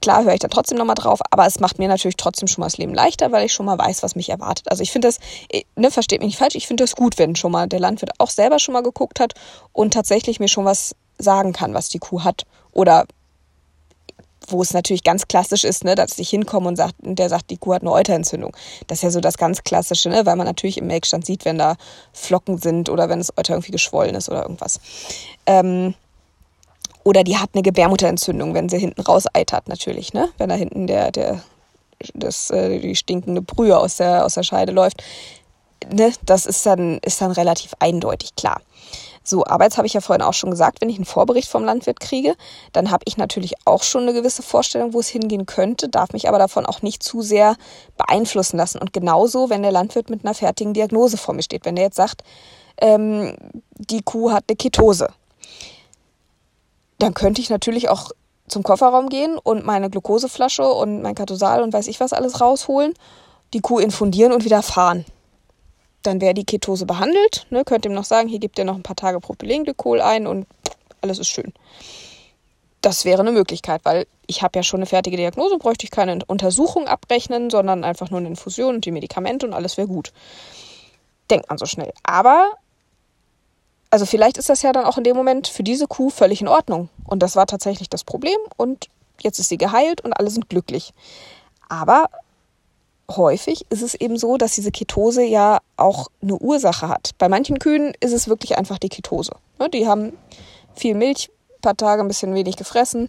[0.00, 2.66] klar höre ich da trotzdem nochmal drauf, aber es macht mir natürlich trotzdem schon mal
[2.66, 4.70] das Leben leichter, weil ich schon mal weiß, was mich erwartet.
[4.70, 5.18] Also ich finde das,
[5.76, 8.30] ne, versteht mich nicht falsch, ich finde das gut, wenn schon mal der Landwirt auch
[8.30, 9.34] selber schon mal geguckt hat
[9.72, 12.46] und tatsächlich mir schon was sagen kann, was die Kuh hat.
[12.72, 13.06] Oder
[14.52, 17.56] wo es natürlich ganz klassisch ist, ne, dass ich hinkomme und sagt, der sagt, die
[17.56, 18.56] Kuh hat eine Euterentzündung.
[18.86, 21.58] Das ist ja so das ganz Klassische, ne, weil man natürlich im Melkstand sieht, wenn
[21.58, 21.76] da
[22.12, 24.80] Flocken sind oder wenn das Euter irgendwie geschwollen ist oder irgendwas.
[25.46, 25.94] Ähm,
[27.04, 30.86] oder die hat eine Gebärmutterentzündung, wenn sie hinten raus eitert, natürlich, ne, wenn da hinten
[30.86, 31.42] der, der,
[32.14, 35.02] das, äh, die stinkende Brühe aus der, aus der Scheide läuft.
[35.90, 38.60] Ne, das ist dann, ist dann relativ eindeutig klar.
[39.22, 41.64] So, aber jetzt habe ich ja vorhin auch schon gesagt, wenn ich einen Vorbericht vom
[41.64, 42.34] Landwirt kriege,
[42.72, 46.28] dann habe ich natürlich auch schon eine gewisse Vorstellung, wo es hingehen könnte, darf mich
[46.28, 47.56] aber davon auch nicht zu sehr
[47.98, 48.78] beeinflussen lassen.
[48.78, 51.96] Und genauso, wenn der Landwirt mit einer fertigen Diagnose vor mir steht, wenn der jetzt
[51.96, 52.22] sagt,
[52.78, 53.36] ähm,
[53.76, 55.08] die Kuh hat eine Ketose,
[56.98, 58.12] dann könnte ich natürlich auch
[58.48, 62.94] zum Kofferraum gehen und meine Glukoseflasche und mein Katosal und weiß ich was alles rausholen,
[63.52, 65.04] die Kuh infundieren und wieder fahren
[66.02, 67.46] dann wäre die Ketose behandelt.
[67.50, 70.46] Ne, könnt ihm noch sagen, hier gibt ihr noch ein paar Tage Propylenglykol ein und
[71.00, 71.52] alles ist schön.
[72.80, 76.18] Das wäre eine Möglichkeit, weil ich habe ja schon eine fertige Diagnose, bräuchte ich keine
[76.26, 80.12] Untersuchung abrechnen, sondern einfach nur eine Infusion und die Medikamente und alles wäre gut.
[81.30, 81.92] Denkt man so schnell.
[82.02, 82.52] Aber,
[83.90, 86.48] also vielleicht ist das ja dann auch in dem Moment für diese Kuh völlig in
[86.48, 86.88] Ordnung.
[87.04, 88.88] Und das war tatsächlich das Problem und
[89.20, 90.94] jetzt ist sie geheilt und alle sind glücklich.
[91.68, 92.06] Aber
[93.16, 97.10] häufig ist es eben so, dass diese Ketose ja auch eine Ursache hat.
[97.18, 99.32] Bei manchen Kühen ist es wirklich einfach die Ketose.
[99.58, 100.12] Ne, die haben
[100.74, 103.08] viel Milch, ein paar Tage ein bisschen wenig gefressen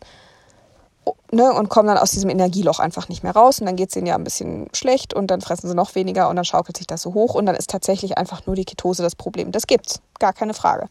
[1.32, 3.96] ne, und kommen dann aus diesem Energieloch einfach nicht mehr raus und dann geht es
[3.96, 6.88] ihnen ja ein bisschen schlecht und dann fressen sie noch weniger und dann schaukelt sich
[6.88, 9.52] das so hoch und dann ist tatsächlich einfach nur die Ketose das Problem.
[9.52, 10.88] Das gibt's, gar keine Frage.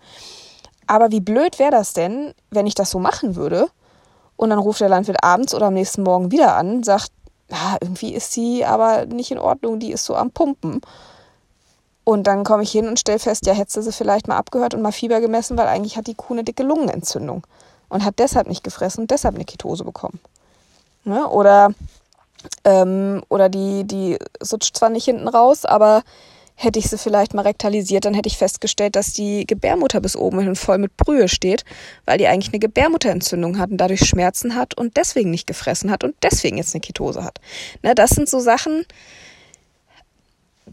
[0.87, 3.69] Aber wie blöd wäre das denn, wenn ich das so machen würde
[4.37, 7.13] und dann ruft der Landwirt abends oder am nächsten Morgen wieder an, sagt,
[7.51, 10.80] na, irgendwie ist sie aber nicht in Ordnung, die ist so am Pumpen.
[12.05, 14.82] Und dann komme ich hin und stelle fest, ja, hätte sie vielleicht mal abgehört und
[14.82, 17.46] mal Fieber gemessen, weil eigentlich hat die Kuh eine dicke Lungenentzündung
[17.88, 20.20] und hat deshalb nicht gefressen und deshalb eine Ketose bekommen.
[21.05, 21.28] Ne?
[21.28, 21.70] Oder,
[22.64, 26.03] ähm, oder die, die sutscht zwar nicht hinten raus, aber
[26.63, 30.41] hätte ich sie vielleicht mal rektalisiert, dann hätte ich festgestellt, dass die Gebärmutter bis oben
[30.41, 31.65] hin voll mit Brühe steht,
[32.05, 36.05] weil die eigentlich eine Gebärmutterentzündung hat und dadurch Schmerzen hat und deswegen nicht gefressen hat
[36.05, 37.41] und deswegen jetzt eine Ketose hat.
[37.83, 38.85] Ne, das sind so Sachen,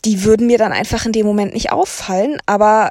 [0.04, 2.90] die würden mir dann einfach in dem Moment nicht auffallen, aber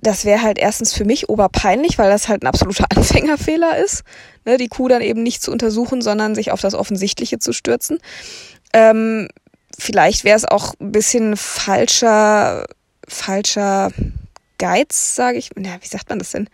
[0.00, 4.02] das wäre halt erstens für mich oberpeinlich, weil das halt ein absoluter Anfängerfehler ist,
[4.46, 7.98] ne, die Kuh dann eben nicht zu untersuchen, sondern sich auf das Offensichtliche zu stürzen.
[8.72, 9.28] Ähm,
[9.78, 12.64] vielleicht wäre es auch ein bisschen falscher,
[13.06, 13.90] falscher
[14.58, 15.50] Geiz, sage ich.
[15.56, 16.48] Ja, wie sagt man das denn?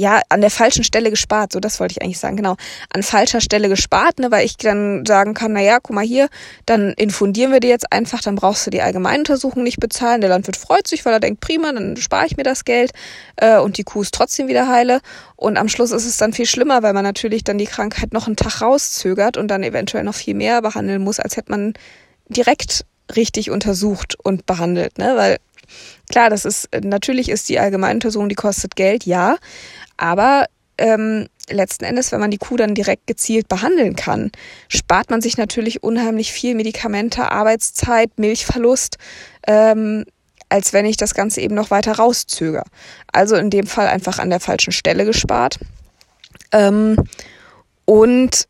[0.00, 2.56] ja, an der falschen Stelle gespart, so das wollte ich eigentlich sagen, genau,
[2.94, 6.28] an falscher Stelle gespart, ne, weil ich dann sagen kann, na ja, guck mal hier,
[6.64, 10.56] dann infundieren wir dir jetzt einfach, dann brauchst du die Allgemeinuntersuchung nicht bezahlen, der Landwirt
[10.56, 12.92] freut sich, weil er denkt, prima, dann spare ich mir das Geld
[13.36, 15.00] äh, und die Kuh ist trotzdem wieder heile
[15.36, 18.26] und am Schluss ist es dann viel schlimmer, weil man natürlich dann die Krankheit noch
[18.26, 21.74] einen Tag rauszögert und dann eventuell noch viel mehr behandeln muss, als hätte man
[22.30, 25.36] direkt richtig untersucht und behandelt, ne, weil
[26.08, 29.36] Klar, das ist, natürlich ist die Allgemeinuntersuchung, die kostet Geld, ja.
[29.96, 30.46] Aber
[30.78, 34.32] ähm, letzten Endes, wenn man die Kuh dann direkt gezielt behandeln kann,
[34.68, 38.98] spart man sich natürlich unheimlich viel Medikamente, Arbeitszeit, Milchverlust,
[39.46, 40.04] ähm,
[40.48, 42.64] als wenn ich das Ganze eben noch weiter rauszöger.
[43.12, 45.60] Also in dem Fall einfach an der falschen Stelle gespart.
[46.50, 46.96] Ähm,
[47.84, 48.48] und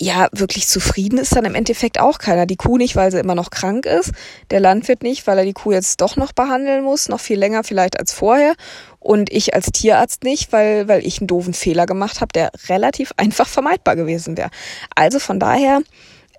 [0.00, 2.46] ja, wirklich zufrieden ist dann im Endeffekt auch keiner.
[2.46, 4.12] Die Kuh nicht, weil sie immer noch krank ist,
[4.50, 7.64] der Landwirt nicht, weil er die Kuh jetzt doch noch behandeln muss, noch viel länger
[7.64, 8.54] vielleicht als vorher.
[9.00, 13.12] Und ich als Tierarzt nicht, weil, weil ich einen doofen Fehler gemacht habe, der relativ
[13.16, 14.50] einfach vermeidbar gewesen wäre.
[14.94, 15.80] Also von daher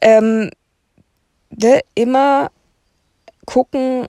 [0.02, 0.50] ähm,
[1.50, 2.52] ne, immer
[3.46, 4.08] gucken,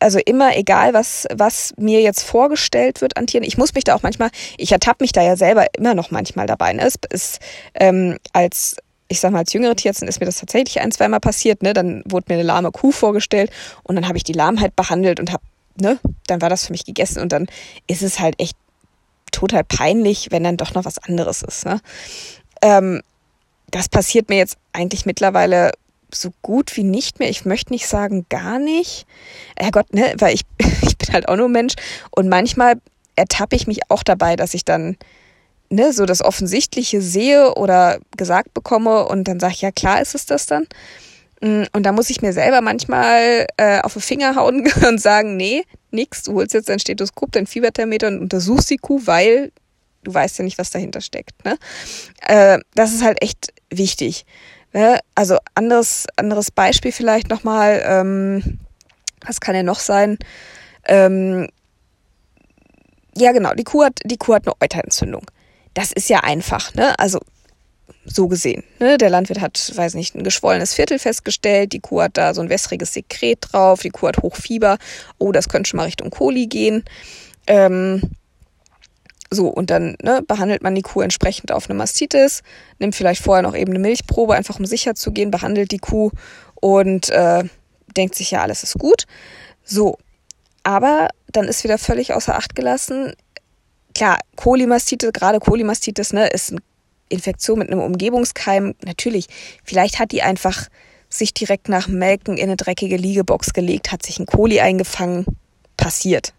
[0.00, 3.44] also immer egal, was, was mir jetzt vorgestellt wird an Tieren.
[3.44, 6.46] Ich muss mich da auch manchmal, ich ertappe mich da ja selber immer noch manchmal
[6.46, 6.72] dabei.
[6.72, 6.82] Ne?
[6.82, 7.40] Es ist
[7.74, 8.76] ähm, als
[9.08, 11.72] ich sag mal, als jüngere Tierärztin ist mir das tatsächlich ein, zweimal passiert, ne?
[11.72, 13.50] Dann wurde mir eine lahme Kuh vorgestellt
[13.84, 15.44] und dann habe ich die Lahmheit behandelt und habe,
[15.80, 17.46] ne, dann war das für mich gegessen und dann
[17.86, 18.56] ist es halt echt
[19.30, 21.66] total peinlich, wenn dann doch noch was anderes ist.
[21.66, 21.80] Ne?
[22.62, 23.02] Ähm,
[23.70, 25.72] das passiert mir jetzt eigentlich mittlerweile
[26.12, 27.28] so gut wie nicht mehr.
[27.28, 29.06] Ich möchte nicht sagen gar nicht.
[29.58, 30.42] Herrgott, ne, weil ich,
[30.82, 31.74] ich bin halt auch nur Mensch
[32.10, 32.74] und manchmal
[33.16, 34.96] ertappe ich mich auch dabei, dass ich dann
[35.70, 40.14] ne, so das Offensichtliche sehe oder gesagt bekomme und dann sage ich, ja klar ist
[40.14, 40.66] es das dann.
[41.40, 45.36] Mm, und da muss ich mir selber manchmal äh, auf den Finger hauen und sagen,
[45.36, 49.52] nee, nix, du holst jetzt dein Stethoskop, dein Fieberthermeter und untersuchst die Kuh, weil
[50.04, 51.44] du weißt ja nicht, was dahinter steckt.
[51.44, 51.58] Ne?
[52.22, 54.24] Äh, das ist halt echt wichtig.
[54.72, 55.00] Ne?
[55.14, 58.58] Also anderes, anderes Beispiel vielleicht nochmal, ähm,
[59.24, 60.18] was kann ja noch sein?
[60.84, 61.48] Ähm,
[63.16, 65.26] ja, genau, die Kuh hat, die Kuh hat eine Euterentzündung.
[65.74, 66.98] Das ist ja einfach, ne?
[66.98, 67.20] Also
[68.04, 68.62] so gesehen.
[68.78, 68.98] Ne?
[68.98, 72.48] Der Landwirt hat, weiß nicht, ein geschwollenes Viertel festgestellt, die Kuh hat da so ein
[72.48, 74.78] wässriges Sekret drauf, die Kuh hat Hochfieber,
[75.18, 76.84] oh, das könnte schon mal Richtung Koli gehen.
[77.46, 78.02] Ähm,
[79.30, 82.42] so, und dann ne, behandelt man die Kuh entsprechend auf eine Mastitis,
[82.78, 86.10] nimmt vielleicht vorher noch eben eine Milchprobe, einfach um sicher zu gehen, behandelt die Kuh
[86.54, 87.44] und äh,
[87.96, 89.06] denkt sich ja, alles ist gut.
[89.64, 89.98] So,
[90.62, 93.12] aber dann ist wieder völlig außer Acht gelassen.
[93.94, 96.60] Klar, Kolimastitis, gerade Kolimastitis, ne, ist eine
[97.08, 98.74] Infektion mit einem Umgebungskeim.
[98.84, 99.26] Natürlich,
[99.64, 100.68] vielleicht hat die einfach
[101.08, 105.24] sich direkt nach Melken in eine dreckige Liegebox gelegt, hat sich ein Koli eingefangen.
[105.76, 106.32] Passiert.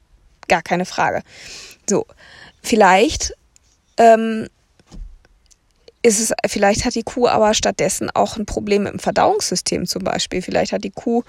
[0.48, 1.22] Gar keine Frage.
[1.90, 2.06] So,
[2.62, 3.34] Vielleicht
[3.98, 4.48] ähm,
[6.02, 10.04] ist es, vielleicht hat die Kuh aber stattdessen auch ein Problem mit dem Verdauungssystem zum
[10.04, 10.42] Beispiel.
[10.42, 11.24] Vielleicht hat die Kuh,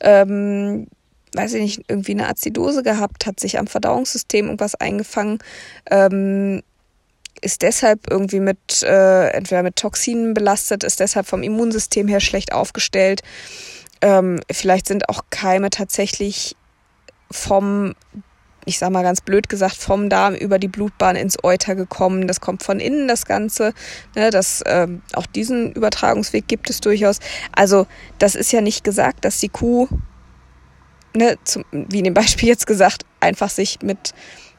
[0.00, 0.88] ähm,
[1.34, 5.38] weiß ich nicht, irgendwie eine Azidose gehabt, hat sich am Verdauungssystem irgendwas eingefangen,
[5.90, 6.62] ähm,
[7.40, 12.52] ist deshalb irgendwie mit, äh, entweder mit Toxinen belastet, ist deshalb vom Immunsystem her schlecht
[12.52, 13.22] aufgestellt.
[14.00, 16.56] Ähm, vielleicht sind auch Keime tatsächlich
[17.30, 17.94] vom
[18.66, 22.26] ich sag mal ganz blöd gesagt, vom Darm über die Blutbahn ins Euter gekommen.
[22.26, 23.74] Das kommt von innen, das Ganze.
[24.14, 27.18] Ne, das, ähm, auch diesen Übertragungsweg gibt es durchaus.
[27.52, 27.86] Also
[28.18, 29.88] das ist ja nicht gesagt, dass die Kuh,
[31.14, 34.14] ne, zum, wie in dem Beispiel jetzt gesagt, einfach sich mit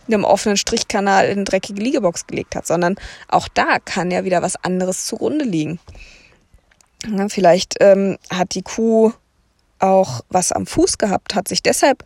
[0.07, 2.95] einem offenen Strichkanal in eine dreckige Liegebox gelegt hat, sondern
[3.27, 5.79] auch da kann ja wieder was anderes zugrunde liegen.
[7.07, 9.13] Ja, vielleicht ähm, hat die Kuh
[9.85, 12.03] auch was am Fuß gehabt, hat sich deshalb,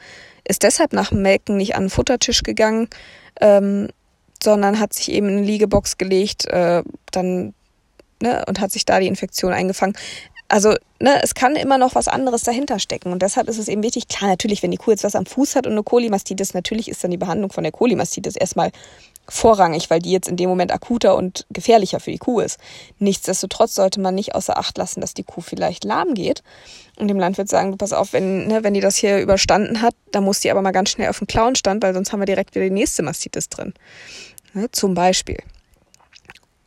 [0.47, 2.89] ist deshalb nach dem Melken nicht an den Futtertisch gegangen,
[3.41, 3.89] ähm,
[4.43, 7.53] sondern hat sich eben in eine Liegebox gelegt, äh, dann
[8.21, 9.95] ne, und hat sich da die Infektion eingefangen.
[10.47, 13.11] Also, ne, es kann immer noch was anderes dahinter stecken.
[13.11, 15.55] Und deshalb ist es eben wichtig, klar, natürlich, wenn die Kuh jetzt was am Fuß
[15.55, 18.71] hat und eine Kolimastitis, natürlich ist dann die Behandlung von der Kolimastitis erstmal
[19.29, 22.59] vorrangig, weil die jetzt in dem Moment akuter und gefährlicher für die Kuh ist.
[22.97, 26.43] Nichtsdestotrotz sollte man nicht außer Acht lassen, dass die Kuh vielleicht lahm geht
[26.97, 30.23] und dem Landwirt sagen, pass auf, wenn, ne, wenn die das hier überstanden hat, dann
[30.23, 32.65] muss die aber mal ganz schnell auf den Klauenstand, weil sonst haben wir direkt wieder
[32.65, 33.73] die nächste Mastitis drin.
[34.53, 35.37] Ne, zum Beispiel.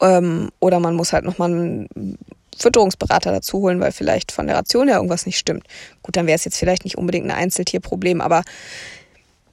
[0.01, 2.19] Ähm, oder man muss halt nochmal einen
[2.57, 5.67] Fütterungsberater dazu holen, weil vielleicht von der Ration her irgendwas nicht stimmt.
[6.03, 8.43] Gut, dann wäre es jetzt vielleicht nicht unbedingt ein Einzeltierproblem, aber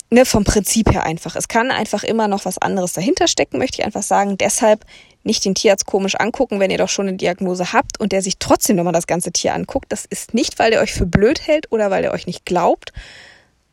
[0.10, 1.36] ne, vom Prinzip her einfach.
[1.36, 4.38] Es kann einfach immer noch was anderes dahinter stecken, möchte ich einfach sagen.
[4.38, 4.86] Deshalb
[5.24, 8.38] nicht den Tierarzt komisch angucken, wenn ihr doch schon eine Diagnose habt und der sich
[8.40, 9.92] trotzdem nochmal das ganze Tier anguckt.
[9.92, 12.94] Das ist nicht, weil der euch für blöd hält oder weil er euch nicht glaubt,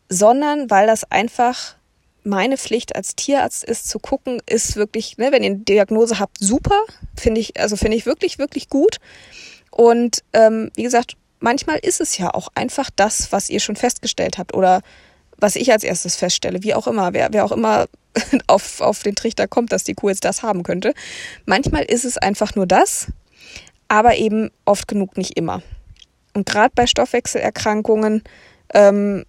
[0.08, 1.76] sondern weil das einfach
[2.24, 6.38] meine Pflicht als Tierarzt ist, zu gucken, ist wirklich, ne, wenn ihr eine Diagnose habt,
[6.40, 6.80] super,
[7.16, 8.96] finde ich, also finde ich wirklich, wirklich gut.
[9.70, 14.38] Und ähm, wie gesagt, manchmal ist es ja auch einfach das, was ihr schon festgestellt
[14.38, 14.82] habt oder
[15.38, 17.86] was ich als erstes feststelle, wie auch immer, wer, wer auch immer
[18.46, 20.94] auf, auf den Trichter kommt, dass die Kuh jetzt das haben könnte.
[21.44, 23.08] Manchmal ist es einfach nur das,
[23.88, 25.62] aber eben oft genug nicht immer.
[26.34, 28.22] Und gerade bei Stoffwechselerkrankungen
[28.74, 29.24] ähm,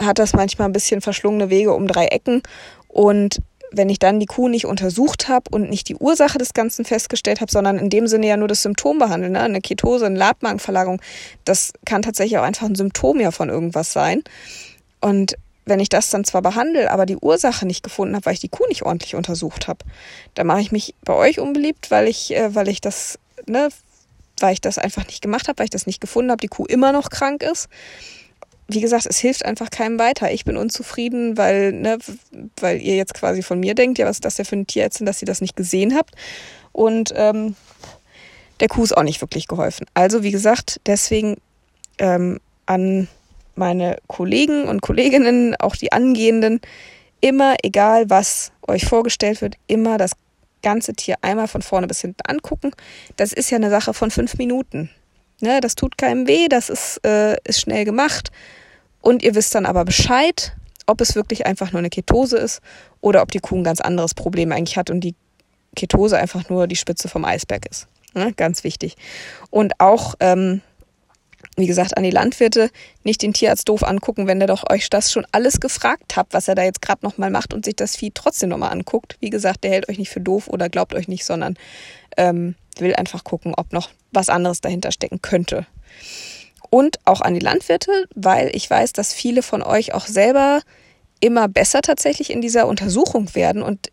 [0.00, 2.42] hat das manchmal ein bisschen verschlungene Wege um drei Ecken.
[2.88, 3.40] Und
[3.72, 7.40] wenn ich dann die Kuh nicht untersucht habe und nicht die Ursache des Ganzen festgestellt
[7.40, 9.40] habe, sondern in dem Sinne ja nur das Symptom behandeln, ne?
[9.40, 11.00] eine Ketose, eine Labmagenverlagerung,
[11.44, 14.22] das kann tatsächlich auch einfach ein Symptom ja von irgendwas sein.
[15.02, 15.36] Und
[15.66, 18.48] wenn ich das dann zwar behandle, aber die Ursache nicht gefunden habe, weil ich die
[18.48, 19.84] Kuh nicht ordentlich untersucht habe,
[20.34, 23.68] dann mache ich mich bei euch unbeliebt, weil ich, äh, weil ich das, ne,
[24.40, 26.64] weil ich das einfach nicht gemacht habe, weil ich das nicht gefunden habe, die Kuh
[26.64, 27.68] immer noch krank ist
[28.68, 30.30] wie gesagt, es hilft einfach keinem weiter.
[30.32, 31.98] Ich bin unzufrieden, weil, ne,
[32.56, 35.06] weil ihr jetzt quasi von mir denkt, ja, was ist das denn für ein Tierärztin,
[35.06, 36.14] dass ihr das nicht gesehen habt.
[36.72, 37.56] Und ähm,
[38.60, 39.86] der Kuh ist auch nicht wirklich geholfen.
[39.94, 41.36] Also, wie gesagt, deswegen
[41.98, 43.08] ähm, an
[43.54, 46.60] meine Kollegen und Kolleginnen, auch die Angehenden,
[47.20, 50.12] immer, egal was euch vorgestellt wird, immer das
[50.62, 52.72] ganze Tier einmal von vorne bis hinten angucken.
[53.16, 54.90] Das ist ja eine Sache von fünf Minuten.
[55.40, 58.30] Ne, das tut keinem weh, das ist, äh, ist schnell gemacht.
[59.00, 60.54] Und ihr wisst dann aber Bescheid,
[60.86, 62.60] ob es wirklich einfach nur eine Ketose ist
[63.00, 65.16] oder ob die Kuh ein ganz anderes Problem eigentlich hat und die
[65.74, 67.88] Ketose einfach nur die Spitze vom Eisberg ist.
[68.14, 68.96] Ne, ganz wichtig.
[69.50, 70.60] Und auch, ähm,
[71.56, 72.70] wie gesagt, an die Landwirte
[73.04, 76.48] nicht den Tierarzt doof angucken, wenn der doch euch das schon alles gefragt habt, was
[76.48, 79.16] er da jetzt gerade nochmal macht und sich das Vieh trotzdem nochmal anguckt.
[79.20, 81.56] Wie gesagt, der hält euch nicht für doof oder glaubt euch nicht, sondern
[82.16, 85.66] ähm, will einfach gucken, ob noch was anderes dahinter stecken könnte.
[86.70, 90.62] Und auch an die Landwirte, weil ich weiß, dass viele von euch auch selber
[91.22, 93.62] immer besser tatsächlich in dieser Untersuchung werden.
[93.62, 93.92] Und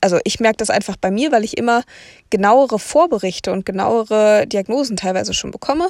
[0.00, 1.82] also ich merke das einfach bei mir, weil ich immer
[2.30, 5.88] genauere Vorberichte und genauere Diagnosen teilweise schon bekomme.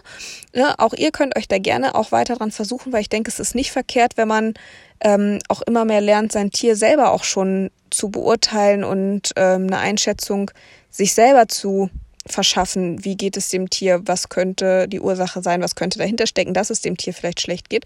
[0.53, 3.39] Ja, auch ihr könnt euch da gerne auch weiter dran versuchen, weil ich denke, es
[3.39, 4.55] ist nicht verkehrt, wenn man
[5.01, 9.79] ähm, auch immer mehr lernt, sein Tier selber auch schon zu beurteilen und ähm, eine
[9.79, 10.51] Einschätzung
[10.91, 11.89] sich selber zu
[12.33, 16.55] verschaffen, wie geht es dem Tier, was könnte die Ursache sein, was könnte dahinter stecken,
[16.55, 17.85] dass es dem Tier vielleicht schlecht geht.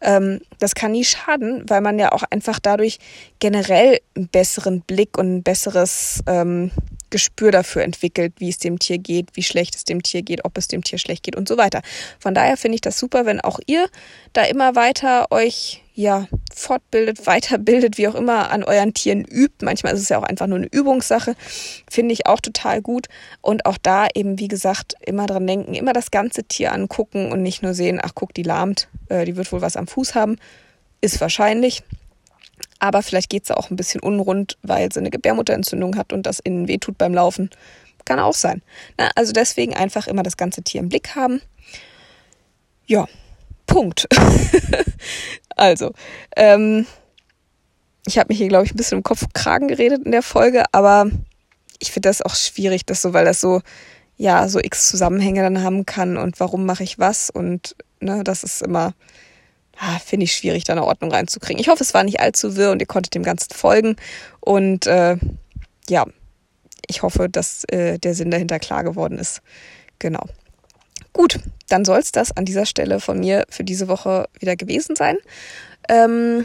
[0.00, 2.98] Ähm, das kann nie schaden, weil man ja auch einfach dadurch
[3.38, 6.70] generell einen besseren Blick und ein besseres ähm,
[7.10, 10.58] Gespür dafür entwickelt, wie es dem Tier geht, wie schlecht es dem Tier geht, ob
[10.58, 11.82] es dem Tier schlecht geht und so weiter.
[12.18, 13.88] Von daher finde ich das super, wenn auch ihr
[14.32, 19.64] da immer weiter euch ja, fortbildet, weiterbildet, wie auch immer an euren Tieren übt.
[19.64, 21.34] Manchmal ist es ja auch einfach nur eine Übungssache.
[21.90, 23.06] Finde ich auch total gut.
[23.40, 27.42] Und auch da eben, wie gesagt, immer dran denken, immer das ganze Tier angucken und
[27.42, 30.36] nicht nur sehen, ach guck, die lahmt, äh, die wird wohl was am Fuß haben.
[31.00, 31.82] Ist wahrscheinlich.
[32.78, 36.40] Aber vielleicht geht es auch ein bisschen unrund, weil sie eine Gebärmutterentzündung hat und das
[36.40, 37.50] innen wehtut beim Laufen.
[38.04, 38.62] Kann auch sein.
[38.98, 41.40] Na, also deswegen einfach immer das ganze Tier im Blick haben.
[42.86, 43.06] Ja,
[43.66, 44.06] Punkt.
[45.56, 45.92] also,
[46.36, 46.86] ähm,
[48.06, 50.64] ich habe mich hier, glaube ich, ein bisschen im Kopf Kragen geredet in der Folge,
[50.72, 51.10] aber
[51.80, 53.60] ich finde das auch schwierig, das so, weil das so,
[54.16, 58.44] ja, so x Zusammenhänge dann haben kann und warum mache ich was und ne, das
[58.44, 58.94] ist immer,
[59.78, 61.60] ah, finde ich schwierig, da eine Ordnung reinzukriegen.
[61.60, 63.96] Ich hoffe, es war nicht allzu wirr und ihr konntet dem Ganzen folgen.
[64.40, 65.16] Und äh,
[65.88, 66.06] ja,
[66.86, 69.42] ich hoffe, dass äh, der Sinn dahinter klar geworden ist.
[69.98, 70.24] Genau.
[71.12, 74.96] Gut, dann soll es das an dieser Stelle von mir für diese Woche wieder gewesen
[74.96, 75.16] sein.
[75.88, 76.42] Ähm,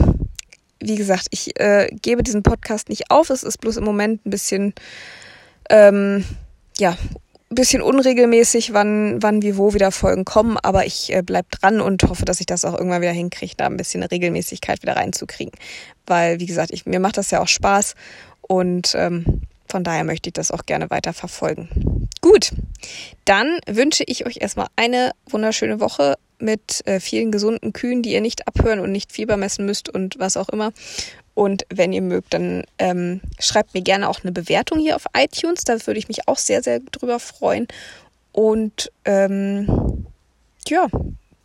[0.80, 3.30] wie gesagt, ich äh, gebe diesen Podcast nicht auf.
[3.30, 4.74] Es ist bloß im Moment ein bisschen,
[5.70, 6.26] ähm,
[6.78, 6.98] ja,
[7.56, 12.04] bisschen unregelmäßig, wann, wann wie wo wieder Folgen kommen, aber ich äh, bleib dran und
[12.04, 15.54] hoffe, dass ich das auch irgendwann wieder hinkriege, da ein bisschen Regelmäßigkeit wieder reinzukriegen.
[16.06, 17.96] Weil, wie gesagt, ich, mir macht das ja auch Spaß
[18.42, 22.08] und ähm, von daher möchte ich das auch gerne weiter verfolgen.
[22.22, 22.52] Gut,
[23.26, 28.22] dann wünsche ich euch erstmal eine wunderschöne Woche mit äh, vielen gesunden Kühen, die ihr
[28.22, 30.74] nicht abhören und nicht Fieber messen müsst und was auch immer.
[31.34, 35.64] Und wenn ihr mögt, dann ähm, schreibt mir gerne auch eine Bewertung hier auf iTunes.
[35.64, 37.68] Da würde ich mich auch sehr, sehr drüber freuen.
[38.32, 40.06] Und ähm,
[40.68, 40.88] ja,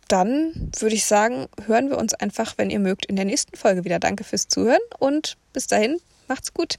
[0.07, 3.83] dann würde ich sagen, hören wir uns einfach, wenn ihr mögt, in der nächsten Folge
[3.83, 3.99] wieder.
[3.99, 6.75] Danke fürs Zuhören und bis dahin, macht's gut.